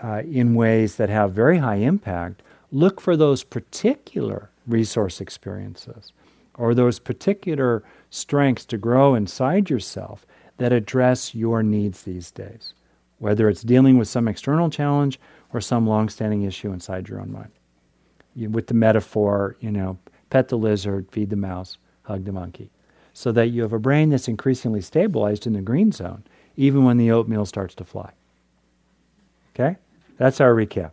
uh, 0.00 0.22
in 0.24 0.54
ways 0.54 0.94
that 0.98 1.08
have 1.08 1.32
very 1.32 1.58
high 1.58 1.78
impact, 1.78 2.44
look 2.70 3.00
for 3.00 3.16
those 3.16 3.42
particular 3.42 4.50
resource 4.68 5.20
experiences 5.20 6.12
or 6.58 6.74
those 6.74 6.98
particular 6.98 7.82
strengths 8.10 8.66
to 8.66 8.76
grow 8.76 9.14
inside 9.14 9.70
yourself 9.70 10.26
that 10.58 10.72
address 10.72 11.34
your 11.34 11.62
needs 11.62 12.02
these 12.02 12.30
days, 12.30 12.74
whether 13.18 13.48
it's 13.48 13.62
dealing 13.62 13.96
with 13.96 14.08
some 14.08 14.28
external 14.28 14.68
challenge 14.68 15.18
or 15.54 15.60
some 15.60 15.86
long-standing 15.86 16.42
issue 16.42 16.72
inside 16.72 17.08
your 17.08 17.20
own 17.20 17.32
mind. 17.32 17.50
You, 18.34 18.50
with 18.50 18.66
the 18.66 18.74
metaphor, 18.74 19.56
you 19.60 19.70
know, 19.70 19.98
pet 20.30 20.48
the 20.48 20.58
lizard, 20.58 21.06
feed 21.10 21.30
the 21.30 21.36
mouse, 21.36 21.78
hug 22.02 22.24
the 22.24 22.32
monkey, 22.32 22.70
so 23.14 23.32
that 23.32 23.48
you 23.48 23.62
have 23.62 23.72
a 23.72 23.78
brain 23.78 24.10
that's 24.10 24.28
increasingly 24.28 24.80
stabilized 24.80 25.46
in 25.46 25.52
the 25.52 25.62
green 25.62 25.92
zone, 25.92 26.24
even 26.56 26.84
when 26.84 26.96
the 26.96 27.10
oatmeal 27.10 27.46
starts 27.46 27.74
to 27.76 27.84
fly. 27.84 28.12
Okay? 29.54 29.76
That's 30.18 30.40
our 30.40 30.52
recap. 30.52 30.90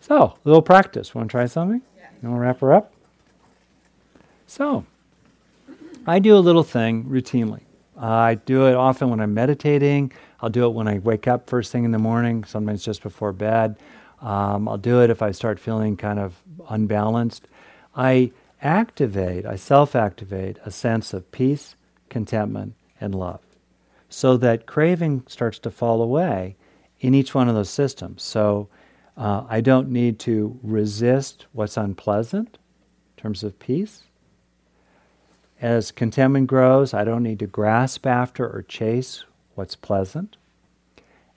So, 0.00 0.16
a 0.16 0.34
little 0.44 0.62
practice. 0.62 1.14
Want 1.14 1.30
to 1.30 1.32
try 1.32 1.46
something? 1.46 1.80
Want 2.22 2.36
to 2.36 2.40
wrap 2.40 2.60
her 2.60 2.72
up? 2.72 2.92
So, 4.46 4.84
I 6.06 6.18
do 6.18 6.36
a 6.36 6.38
little 6.38 6.62
thing 6.62 7.04
routinely. 7.04 7.60
I 7.98 8.34
do 8.34 8.66
it 8.66 8.74
often 8.74 9.10
when 9.10 9.20
I'm 9.20 9.34
meditating. 9.34 10.12
I'll 10.40 10.50
do 10.50 10.66
it 10.66 10.70
when 10.70 10.88
I 10.88 10.98
wake 10.98 11.28
up 11.28 11.48
first 11.48 11.72
thing 11.72 11.84
in 11.84 11.90
the 11.90 11.98
morning, 11.98 12.44
sometimes 12.44 12.84
just 12.84 13.02
before 13.02 13.32
bed. 13.32 13.76
Um, 14.20 14.68
I'll 14.68 14.78
do 14.78 15.02
it 15.02 15.10
if 15.10 15.22
I 15.22 15.30
start 15.30 15.58
feeling 15.58 15.96
kind 15.96 16.18
of 16.18 16.34
unbalanced. 16.68 17.46
I 17.96 18.32
activate, 18.62 19.46
I 19.46 19.56
self 19.56 19.94
activate 19.94 20.58
a 20.64 20.70
sense 20.70 21.12
of 21.12 21.30
peace, 21.30 21.76
contentment, 22.08 22.74
and 23.00 23.14
love 23.14 23.40
so 24.08 24.36
that 24.36 24.64
craving 24.64 25.24
starts 25.26 25.58
to 25.58 25.70
fall 25.70 26.00
away 26.00 26.54
in 27.00 27.14
each 27.14 27.34
one 27.34 27.48
of 27.48 27.54
those 27.56 27.68
systems. 27.68 28.22
So 28.22 28.68
uh, 29.16 29.44
I 29.48 29.60
don't 29.60 29.90
need 29.90 30.18
to 30.20 30.58
resist 30.62 31.46
what's 31.52 31.76
unpleasant 31.76 32.58
in 33.16 33.22
terms 33.22 33.44
of 33.44 33.58
peace. 33.58 34.02
As 35.60 35.92
contentment 35.92 36.46
grows, 36.48 36.92
I 36.92 37.04
don't 37.04 37.22
need 37.22 37.38
to 37.38 37.46
grasp 37.46 38.06
after 38.06 38.46
or 38.46 38.62
chase 38.62 39.24
what's 39.54 39.76
pleasant. 39.76 40.36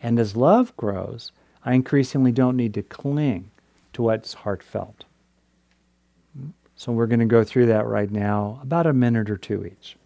And 0.02 0.20
as 0.20 0.36
love 0.36 0.76
grows, 0.76 1.32
I 1.64 1.74
increasingly 1.74 2.32
don't 2.32 2.58
need 2.58 2.74
to 2.76 2.84
cling 2.84 3.52
to 3.94 4.02
what's 4.02 4.34
heartfelt. 4.34 5.06
So 6.76 6.92
we're 6.92 7.08
going 7.08 7.20
to 7.20 7.26
go 7.26 7.44
through 7.44 7.68
that 7.68 7.88
right 7.88 8.12
now, 8.12 8.60
about 8.62 8.86
a 8.86 8.94
minute 8.94 9.30
or 9.30 9.38
two 9.38 9.66
each. 9.66 9.98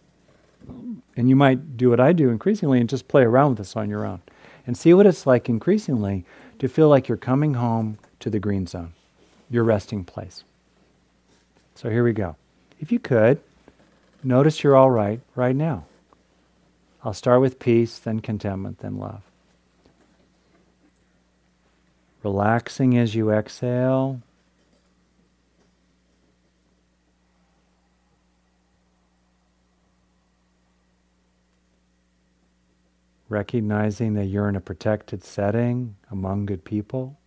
And 1.16 1.28
you 1.28 1.36
might 1.36 1.76
do 1.76 1.90
what 1.90 2.00
I 2.00 2.12
do 2.12 2.30
increasingly 2.30 2.80
and 2.80 2.88
just 2.88 3.08
play 3.08 3.22
around 3.22 3.50
with 3.50 3.58
this 3.58 3.76
on 3.76 3.90
your 3.90 4.06
own 4.06 4.22
and 4.66 4.76
see 4.76 4.94
what 4.94 5.06
it's 5.06 5.26
like 5.26 5.48
increasingly 5.48 6.24
to 6.62 6.68
feel 6.68 6.88
like 6.88 7.08
you're 7.08 7.18
coming 7.18 7.54
home 7.54 7.98
to 8.20 8.30
the 8.30 8.38
green 8.38 8.68
zone, 8.68 8.92
your 9.50 9.64
resting 9.64 10.04
place. 10.04 10.44
So 11.74 11.90
here 11.90 12.04
we 12.04 12.12
go. 12.12 12.36
If 12.78 12.92
you 12.92 13.00
could, 13.00 13.40
notice 14.22 14.62
you're 14.62 14.76
all 14.76 14.88
right 14.88 15.20
right 15.34 15.56
now. 15.56 15.86
I'll 17.02 17.14
start 17.14 17.40
with 17.40 17.58
peace, 17.58 17.98
then 17.98 18.20
contentment, 18.20 18.78
then 18.78 18.96
love. 18.96 19.22
Relaxing 22.22 22.96
as 22.96 23.16
you 23.16 23.32
exhale. 23.32 24.20
Recognizing 33.32 34.14
that 34.14 34.26
you're 34.26 34.48
in 34.48 34.56
a 34.56 34.60
protected 34.60 35.24
setting 35.24 35.96
among 36.10 36.46
good 36.46 36.64
people. 36.64 37.18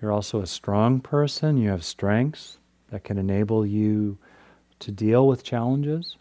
You're 0.00 0.12
also 0.12 0.40
a 0.40 0.46
strong 0.46 1.00
person. 1.00 1.56
You 1.56 1.70
have 1.70 1.84
strengths 1.84 2.58
that 2.90 3.04
can 3.04 3.18
enable 3.18 3.66
you 3.66 4.18
to 4.78 4.92
deal 4.92 5.26
with 5.26 5.42
challenges 5.42 6.16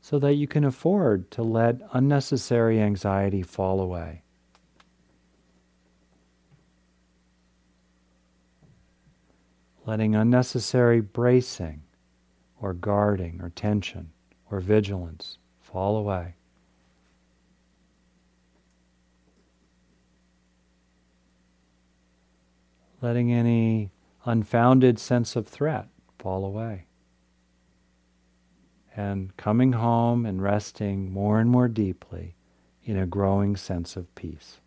so 0.00 0.18
that 0.20 0.34
you 0.34 0.46
can 0.46 0.64
afford 0.64 1.30
to 1.32 1.42
let 1.42 1.80
unnecessary 1.92 2.80
anxiety 2.80 3.42
fall 3.42 3.80
away. 3.80 4.22
Letting 9.90 10.14
unnecessary 10.14 11.00
bracing 11.00 11.82
or 12.60 12.72
guarding 12.72 13.40
or 13.42 13.50
tension 13.50 14.08
or 14.48 14.60
vigilance 14.60 15.36
fall 15.60 15.96
away. 15.96 16.32
Letting 23.02 23.32
any 23.32 23.90
unfounded 24.24 25.00
sense 25.00 25.34
of 25.34 25.48
threat 25.48 25.88
fall 26.20 26.44
away. 26.44 26.84
And 28.94 29.36
coming 29.36 29.72
home 29.72 30.24
and 30.24 30.40
resting 30.40 31.12
more 31.12 31.40
and 31.40 31.50
more 31.50 31.66
deeply 31.66 32.36
in 32.84 32.96
a 32.96 33.06
growing 33.06 33.56
sense 33.56 33.96
of 33.96 34.14
peace. 34.14 34.60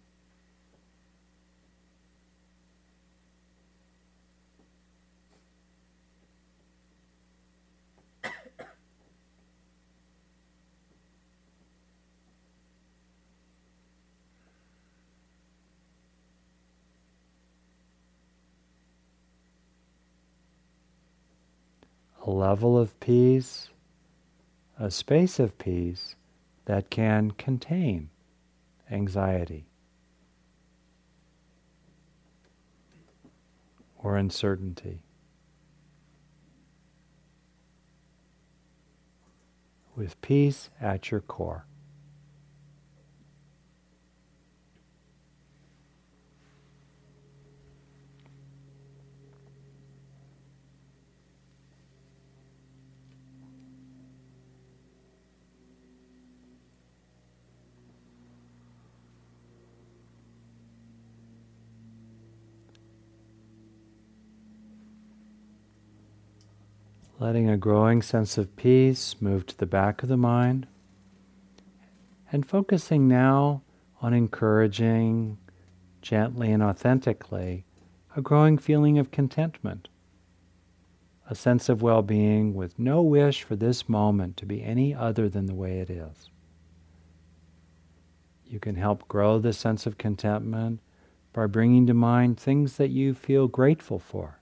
A 22.26 22.32
level 22.32 22.78
of 22.78 22.98
peace, 23.00 23.70
a 24.80 24.90
space 24.90 25.40
of 25.40 25.58
peace 25.58 26.16
that 26.66 26.90
can 26.90 27.32
contain 27.32 28.10
anxiety 28.90 29.66
or 33.98 34.16
uncertainty. 34.16 35.02
With 39.96 40.20
peace 40.22 40.70
at 40.82 41.12
your 41.12 41.22
core. 41.22 41.66
Letting 67.24 67.50
a 67.50 67.56
growing 67.56 68.02
sense 68.02 68.38
of 68.38 68.54
peace 68.58 69.16
move 69.22 69.46
to 69.46 69.58
the 69.58 69.66
back 69.66 70.04
of 70.04 70.10
the 70.10 70.18
mind, 70.18 70.68
and 72.34 72.46
focusing 72.46 73.08
now 73.08 73.62
on 74.02 74.14
encouraging 74.14 75.38
gently 76.02 76.52
and 76.52 76.62
authentically 76.62 77.64
a 78.14 78.22
growing 78.22 78.58
feeling 78.58 79.00
of 79.00 79.10
contentment, 79.10 79.88
a 81.30 81.34
sense 81.34 81.70
of 81.70 81.82
well 81.82 82.02
being 82.02 82.54
with 82.54 82.78
no 82.78 83.02
wish 83.02 83.44
for 83.44 83.56
this 83.56 83.88
moment 83.88 84.36
to 84.36 84.46
be 84.46 84.62
any 84.62 84.94
other 84.94 85.30
than 85.30 85.46
the 85.46 85.56
way 85.56 85.80
it 85.80 85.90
is. 85.90 86.30
You 88.46 88.60
can 88.60 88.76
help 88.76 89.08
grow 89.08 89.40
the 89.40 89.54
sense 89.54 89.86
of 89.86 89.98
contentment 89.98 90.82
by 91.32 91.48
bringing 91.48 91.88
to 91.88 91.94
mind 91.94 92.38
things 92.38 92.76
that 92.76 92.90
you 92.90 93.14
feel 93.14 93.48
grateful 93.48 93.98
for 93.98 94.42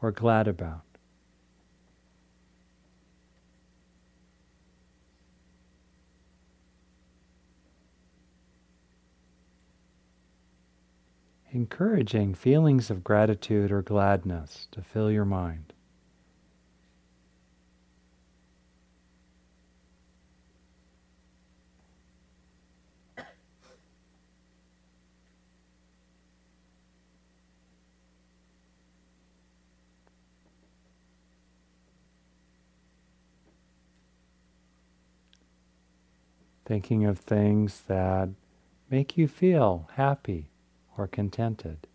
or 0.00 0.12
glad 0.12 0.46
about. 0.46 0.85
Encouraging 11.52 12.34
feelings 12.34 12.90
of 12.90 13.04
gratitude 13.04 13.70
or 13.70 13.82
gladness 13.82 14.68
to 14.72 14.82
fill 14.82 15.10
your 15.10 15.24
mind. 15.24 15.72
Thinking 36.64 37.04
of 37.04 37.20
things 37.20 37.82
that 37.86 38.28
make 38.90 39.16
you 39.16 39.28
feel 39.28 39.88
happy 39.94 40.48
or 40.96 41.06
contented. 41.06 41.86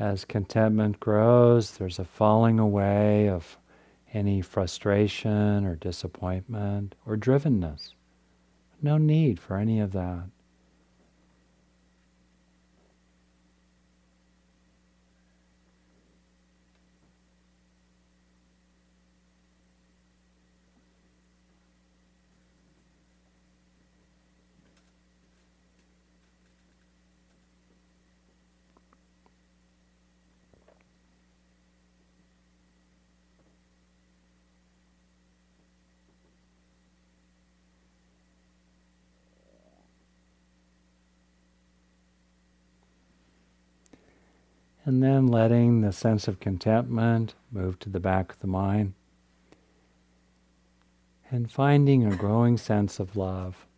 As 0.00 0.24
contentment 0.24 0.98
grows, 0.98 1.72
there's 1.72 1.98
a 1.98 2.06
falling 2.06 2.58
away 2.58 3.28
of 3.28 3.58
any 4.12 4.40
frustration 4.40 5.64
or 5.64 5.76
disappointment 5.76 6.94
or 7.06 7.16
drivenness. 7.16 7.94
No 8.82 8.98
need 8.98 9.38
for 9.38 9.56
any 9.56 9.80
of 9.80 9.92
that. 9.92 10.24
And 44.90 45.04
then 45.04 45.28
letting 45.28 45.82
the 45.82 45.92
sense 45.92 46.26
of 46.26 46.40
contentment 46.40 47.36
move 47.52 47.78
to 47.78 47.88
the 47.88 48.00
back 48.00 48.32
of 48.32 48.40
the 48.40 48.48
mind. 48.48 48.94
And 51.30 51.48
finding 51.48 52.04
a 52.04 52.16
growing 52.16 52.56
sense 52.56 52.98
of 52.98 53.16
love. 53.16 53.68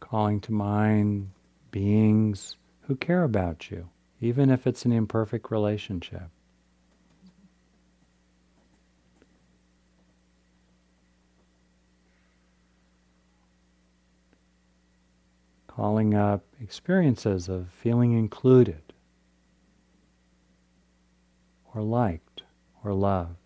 Calling 0.00 0.40
to 0.40 0.52
mind 0.52 1.32
beings 1.70 2.56
who 2.86 2.96
care 2.96 3.22
about 3.22 3.70
you, 3.70 3.90
even 4.22 4.48
if 4.48 4.66
it's 4.66 4.86
an 4.86 4.92
imperfect 4.92 5.50
relationship. 5.50 6.30
Calling 15.80 16.12
up 16.12 16.44
experiences 16.60 17.48
of 17.48 17.66
feeling 17.70 18.12
included, 18.12 18.92
or 21.74 21.80
liked, 21.80 22.42
or 22.84 22.92
loved. 22.92 23.39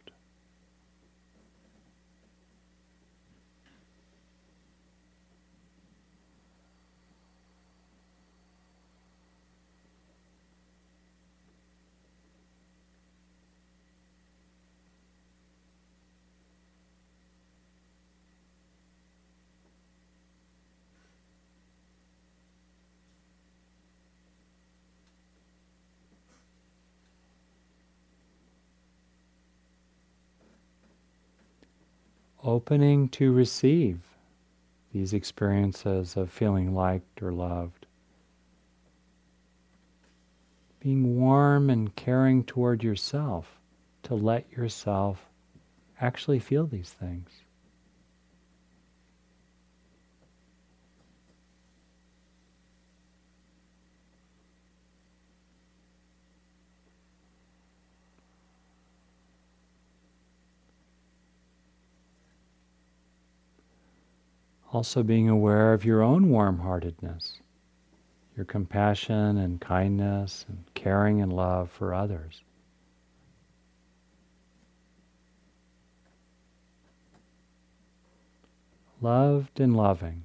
Opening 32.44 33.08
to 33.08 33.32
receive 33.32 34.00
these 34.92 35.12
experiences 35.12 36.16
of 36.16 36.30
feeling 36.30 36.74
liked 36.74 37.22
or 37.22 37.32
loved. 37.32 37.86
Being 40.78 41.16
warm 41.18 41.70
and 41.70 41.96
caring 41.96 42.44
toward 42.44 42.84
yourself 42.84 43.58
to 44.04 44.14
let 44.14 44.50
yourself 44.52 45.26
actually 46.00 46.38
feel 46.38 46.66
these 46.66 46.90
things. 46.90 47.30
Also, 64.74 65.04
being 65.04 65.28
aware 65.28 65.72
of 65.72 65.84
your 65.84 66.02
own 66.02 66.30
warm 66.30 66.58
heartedness, 66.58 67.38
your 68.36 68.44
compassion 68.44 69.38
and 69.38 69.60
kindness 69.60 70.44
and 70.48 70.64
caring 70.74 71.22
and 71.22 71.32
love 71.32 71.70
for 71.70 71.94
others. 71.94 72.42
Loved 79.00 79.60
and 79.60 79.76
loving 79.76 80.24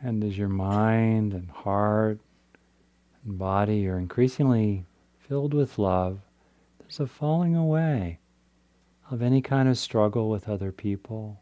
And 0.00 0.22
as 0.22 0.38
your 0.38 0.48
mind 0.48 1.32
and 1.34 1.50
heart 1.50 2.20
and 3.24 3.38
body 3.38 3.88
are 3.88 3.98
increasingly 3.98 4.86
filled 5.18 5.54
with 5.54 5.78
love, 5.78 6.20
there's 6.78 7.00
a 7.00 7.06
falling 7.06 7.56
away 7.56 8.20
of 9.10 9.22
any 9.22 9.42
kind 9.42 9.68
of 9.68 9.76
struggle 9.76 10.30
with 10.30 10.48
other 10.48 10.70
people. 10.70 11.40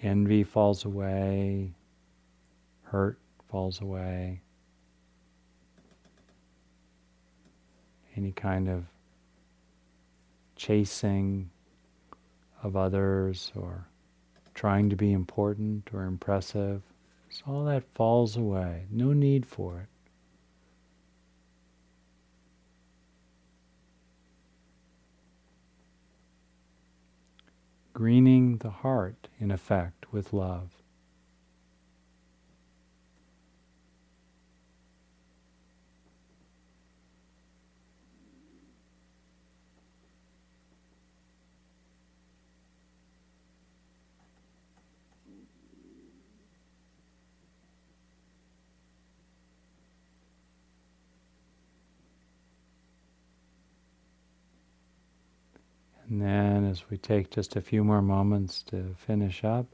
Envy 0.00 0.44
falls 0.44 0.84
away, 0.84 1.72
hurt 2.84 3.18
falls 3.48 3.80
away, 3.80 4.42
any 8.16 8.30
kind 8.30 8.68
of 8.68 8.84
chasing 10.54 11.50
of 12.62 12.76
others 12.76 13.50
or 13.56 13.87
trying 14.58 14.90
to 14.90 14.96
be 14.96 15.12
important 15.12 15.88
or 15.92 16.02
impressive. 16.02 16.82
So 17.30 17.44
all 17.46 17.64
that 17.66 17.84
falls 17.94 18.36
away. 18.36 18.86
No 18.90 19.12
need 19.12 19.46
for 19.46 19.82
it. 19.82 19.88
greening 27.92 28.58
the 28.58 28.70
heart, 28.70 29.26
in 29.40 29.50
effect, 29.50 30.12
with 30.12 30.32
love. 30.32 30.77
And 56.08 56.22
then, 56.22 56.64
as 56.64 56.88
we 56.88 56.96
take 56.96 57.30
just 57.30 57.54
a 57.54 57.60
few 57.60 57.84
more 57.84 58.00
moments 58.00 58.62
to 58.64 58.94
finish 58.96 59.44
up, 59.44 59.66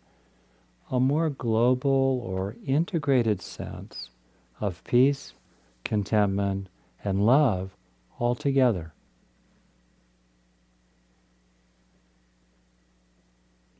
a 0.91 0.99
more 0.99 1.30
global 1.30 2.20
or 2.24 2.57
integrated 2.66 3.41
sense 3.41 4.11
of 4.61 4.82
peace, 4.85 5.35
contentment, 5.85 6.68
and 7.05 7.24
love 7.24 7.76
all 8.18 8.35
together. 8.35 8.93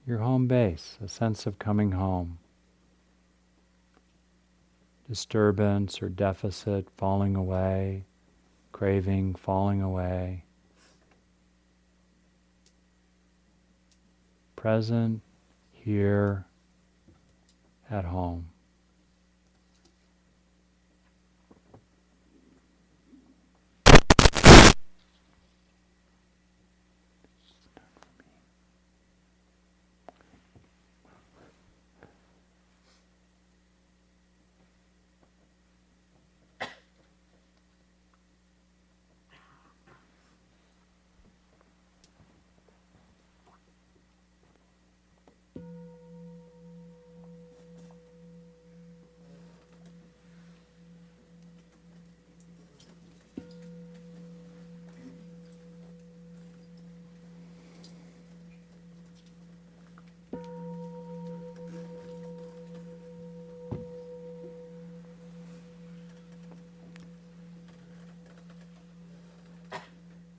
Your 0.07 0.19
home 0.19 0.47
base, 0.47 0.99
a 1.03 1.09
sense 1.09 1.47
of 1.47 1.59
coming 1.59 1.93
home. 1.93 2.39
Disturbance 5.09 6.01
or 6.01 6.09
deficit 6.09 6.89
falling 6.97 7.35
away, 7.37 8.05
craving 8.73 9.35
falling 9.35 9.83
away. 9.83 10.45
Present 14.65 15.21
here 15.73 16.47
at 17.91 18.07
home. 18.07 18.49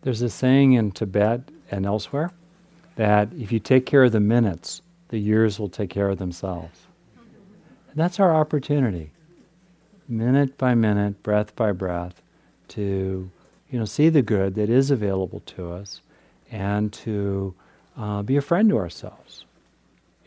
There's 0.06 0.22
a 0.22 0.30
saying 0.30 0.74
in 0.74 0.92
Tibet 0.92 1.50
and 1.72 1.84
elsewhere 1.84 2.30
that 2.96 3.28
if 3.34 3.52
you 3.52 3.60
take 3.60 3.88
care 3.88 4.04
of 4.04 4.12
the 4.12 4.20
minutes, 4.20 4.84
the 5.08 5.18
years 5.18 5.58
will 5.58 5.68
take 5.68 5.90
care 5.90 6.10
of 6.10 6.20
themselves. 6.20 6.86
And 7.18 7.96
that's 7.96 8.20
our 8.20 8.32
opportunity, 8.32 9.10
minute 10.08 10.60
by 10.60 10.76
minute, 10.76 11.24
breath 11.24 11.56
by 11.56 11.72
breath, 11.72 12.22
to 12.68 13.32
you 13.72 13.80
know 13.80 13.86
see 13.86 14.10
the 14.10 14.22
good 14.22 14.54
that 14.54 14.70
is 14.70 14.92
available 14.92 15.40
to 15.48 15.72
us, 15.72 16.02
and 16.52 16.94
to 16.94 17.56
uh, 17.98 18.22
be 18.22 18.38
a 18.38 18.42
friend 18.42 18.70
to 18.70 18.78
ourselves, 18.78 19.46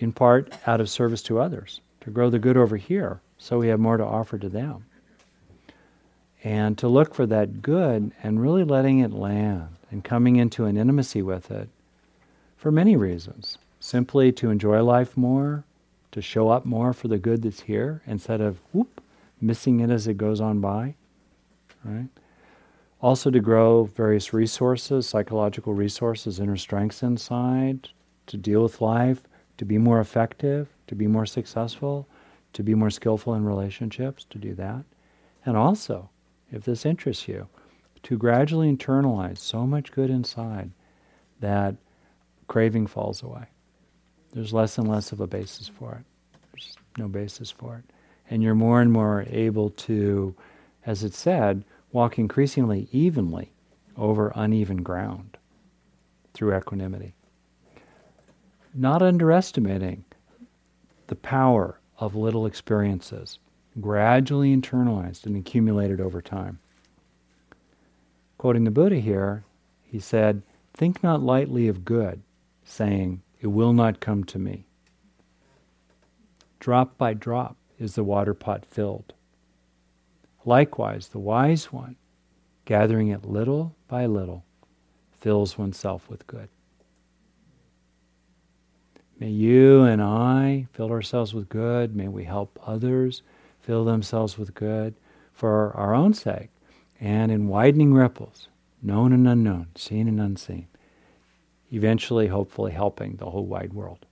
in 0.01 0.11
part 0.11 0.53
out 0.67 0.81
of 0.81 0.91
service 0.91 1.23
to 1.23 1.39
others, 1.39 1.81
to 2.01 2.11
grow 2.11 2.31
the 2.31 2.41
good 2.41 2.57
over 2.57 2.77
here, 2.77 3.21
so 3.39 3.59
we 3.59 3.69
have 3.69 3.79
more 3.79 3.97
to 3.97 4.05
offer 4.05 4.39
to 4.39 4.49
them 4.49 4.87
and 6.45 6.79
to 6.79 6.89
look 6.89 7.15
for 7.15 7.27
that 7.27 7.63
good 7.63 8.13
and 8.23 8.41
really 8.41 8.65
letting 8.65 9.01
it 9.01 9.13
land 9.13 9.69
and 9.91 10.05
coming 10.05 10.37
into 10.37 10.65
an 10.65 10.77
intimacy 10.77 11.23
with 11.23 11.51
it 11.51 11.69
for 12.57 12.71
many 12.71 12.97
reasons. 12.97 13.59
Simply 13.81 14.33
to 14.33 14.51
enjoy 14.51 14.83
life 14.83 15.17
more, 15.17 15.65
to 16.13 16.23
show 16.23 16.49
up 16.49 16.65
more 16.65 16.93
for 16.93 17.09
the 17.09 17.19
good 17.19 17.43
that's 17.43 17.63
here 17.63 18.03
instead 18.07 18.41
of 18.41 18.59
whoop, 18.73 19.01
missing 19.41 19.81
it 19.81 19.91
as 19.91 20.07
it 20.07 20.19
goes 20.19 20.41
on 20.41 20.61
by. 20.61 20.95
Right? 21.85 22.09
Also 23.01 23.31
to 23.31 23.41
grow 23.41 23.85
various 23.85 24.33
resources, 24.33 25.09
psychological 25.09 25.75
resources, 25.75 26.41
inner 26.41 26.57
strengths 26.57 27.03
inside, 27.03 27.89
to 28.27 28.37
deal 28.37 28.63
with 28.63 28.81
life, 28.81 29.23
to 29.57 29.65
be 29.65 29.79
more 29.79 30.01
effective, 30.01 30.69
to 30.89 30.95
be 30.95 31.07
more 31.07 31.27
successful, 31.27 32.09
to 32.53 32.63
be 32.63 32.75
more 32.75 32.91
skillful 32.91 33.35
in 33.35 33.45
relationships, 33.45 34.27
to 34.31 34.39
do 34.39 34.55
that. 34.55 34.85
And 35.47 35.57
also 35.57 36.11
if 36.51 36.65
this 36.65 36.87
interests 36.87 37.29
you, 37.29 37.49
to 38.05 38.17
gradually 38.17 38.75
internalize 38.75 39.39
so 39.39 39.67
much 39.67 39.93
good 39.93 40.11
inside 40.11 40.71
that 41.41 41.77
craving 42.47 42.87
falls 42.87 43.23
away. 43.23 43.47
There's 44.33 44.53
less 44.53 44.79
and 44.79 44.89
less 44.89 45.13
of 45.13 45.21
a 45.21 45.27
basis 45.27 45.69
for 45.69 45.95
it. 45.95 46.05
There's 46.53 46.77
no 46.97 47.09
basis 47.09 47.51
for 47.51 47.77
it. 47.77 47.85
And 48.31 48.43
you're 48.43 48.55
more 48.55 48.81
and 48.81 48.93
more 48.93 49.25
able 49.29 49.71
to, 49.71 50.35
as 50.85 51.03
it 51.03 51.15
said, 51.15 51.65
walk 51.93 52.19
increasingly 52.19 52.89
evenly 52.93 53.53
over 53.97 54.33
uneven 54.35 54.83
ground 54.83 55.37
through 56.35 56.57
equanimity. 56.57 57.15
Not 58.75 59.03
underestimating 59.03 60.05
the 61.09 61.17
power 61.17 61.81
of 61.99 62.15
little 62.15 62.47
experiences 62.47 63.39
gradually 63.81 64.55
internalized 64.55 65.27
and 65.27 65.37
accumulated 65.37 66.01
over 66.01 66.21
time. 66.21 66.59
Quoting 68.37 68.65
the 68.65 68.71
Buddha 68.71 69.01
here, 69.01 69.45
he 69.83 69.99
said, 69.99 70.43
Think 70.75 71.03
not 71.03 71.23
lightly 71.23 71.69
of 71.69 71.85
good, 71.85 72.23
saying, 72.65 73.23
It 73.41 73.49
will 73.49 73.73
not 73.73 74.01
come 74.01 74.25
to 74.25 74.39
me. 74.39 74.67
Drop 76.61 76.97
by 76.97 77.15
drop 77.15 77.57
is 77.79 77.95
the 77.95 78.05
water 78.05 78.35
pot 78.35 78.65
filled. 78.65 79.13
Likewise, 80.45 81.09
the 81.09 81.19
wise 81.19 81.73
one, 81.73 81.97
gathering 82.65 83.09
it 83.09 83.25
little 83.25 83.75
by 83.89 84.07
little, 84.07 84.45
fills 85.21 85.59
oneself 85.59 86.09
with 86.09 86.27
good. 86.27 86.49
May 89.19 89.31
you 89.31 89.83
and 89.83 90.01
I 90.01 90.69
fill 90.73 90.93
ourselves 90.93 91.35
with 91.35 91.49
good. 91.49 91.97
May 91.97 92.07
we 92.07 92.25
help 92.25 92.59
others 92.65 93.23
fill 93.69 93.85
themselves 93.85 94.39
with 94.39 94.55
good 94.55 94.95
for 95.35 95.77
our 95.77 95.95
own 95.95 96.15
sake, 96.15 96.49
and 96.99 97.31
in 97.31 97.49
widening 97.49 97.93
ripples, 97.93 98.49
known 98.81 99.13
and 99.13 99.29
unknown, 99.29 99.67
seen 99.77 100.09
and 100.09 100.19
unseen, 100.19 100.67
eventually, 101.71 102.29
hopefully, 102.29 102.73
helping 102.73 103.17
the 103.17 103.29
whole 103.29 103.45
wide 103.45 103.75
world. 103.75 104.07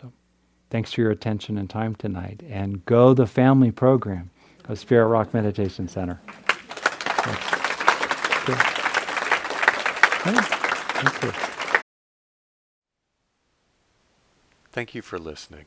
So, 0.00 0.10
thanks 0.70 0.94
for 0.94 1.02
your 1.02 1.10
attention 1.10 1.58
and 1.58 1.68
time 1.68 1.94
tonight, 1.94 2.42
and 2.48 2.82
go 2.86 3.12
the 3.12 3.26
family 3.26 3.70
program 3.70 4.30
of 4.66 4.78
Spirit 4.78 5.08
Rock 5.08 5.34
Meditation 5.34 5.88
Center. 5.88 6.18
Thank 10.24 11.22
you. 11.22 11.32
Thank 14.72 14.94
you 14.94 15.02
for 15.02 15.18
listening. 15.18 15.66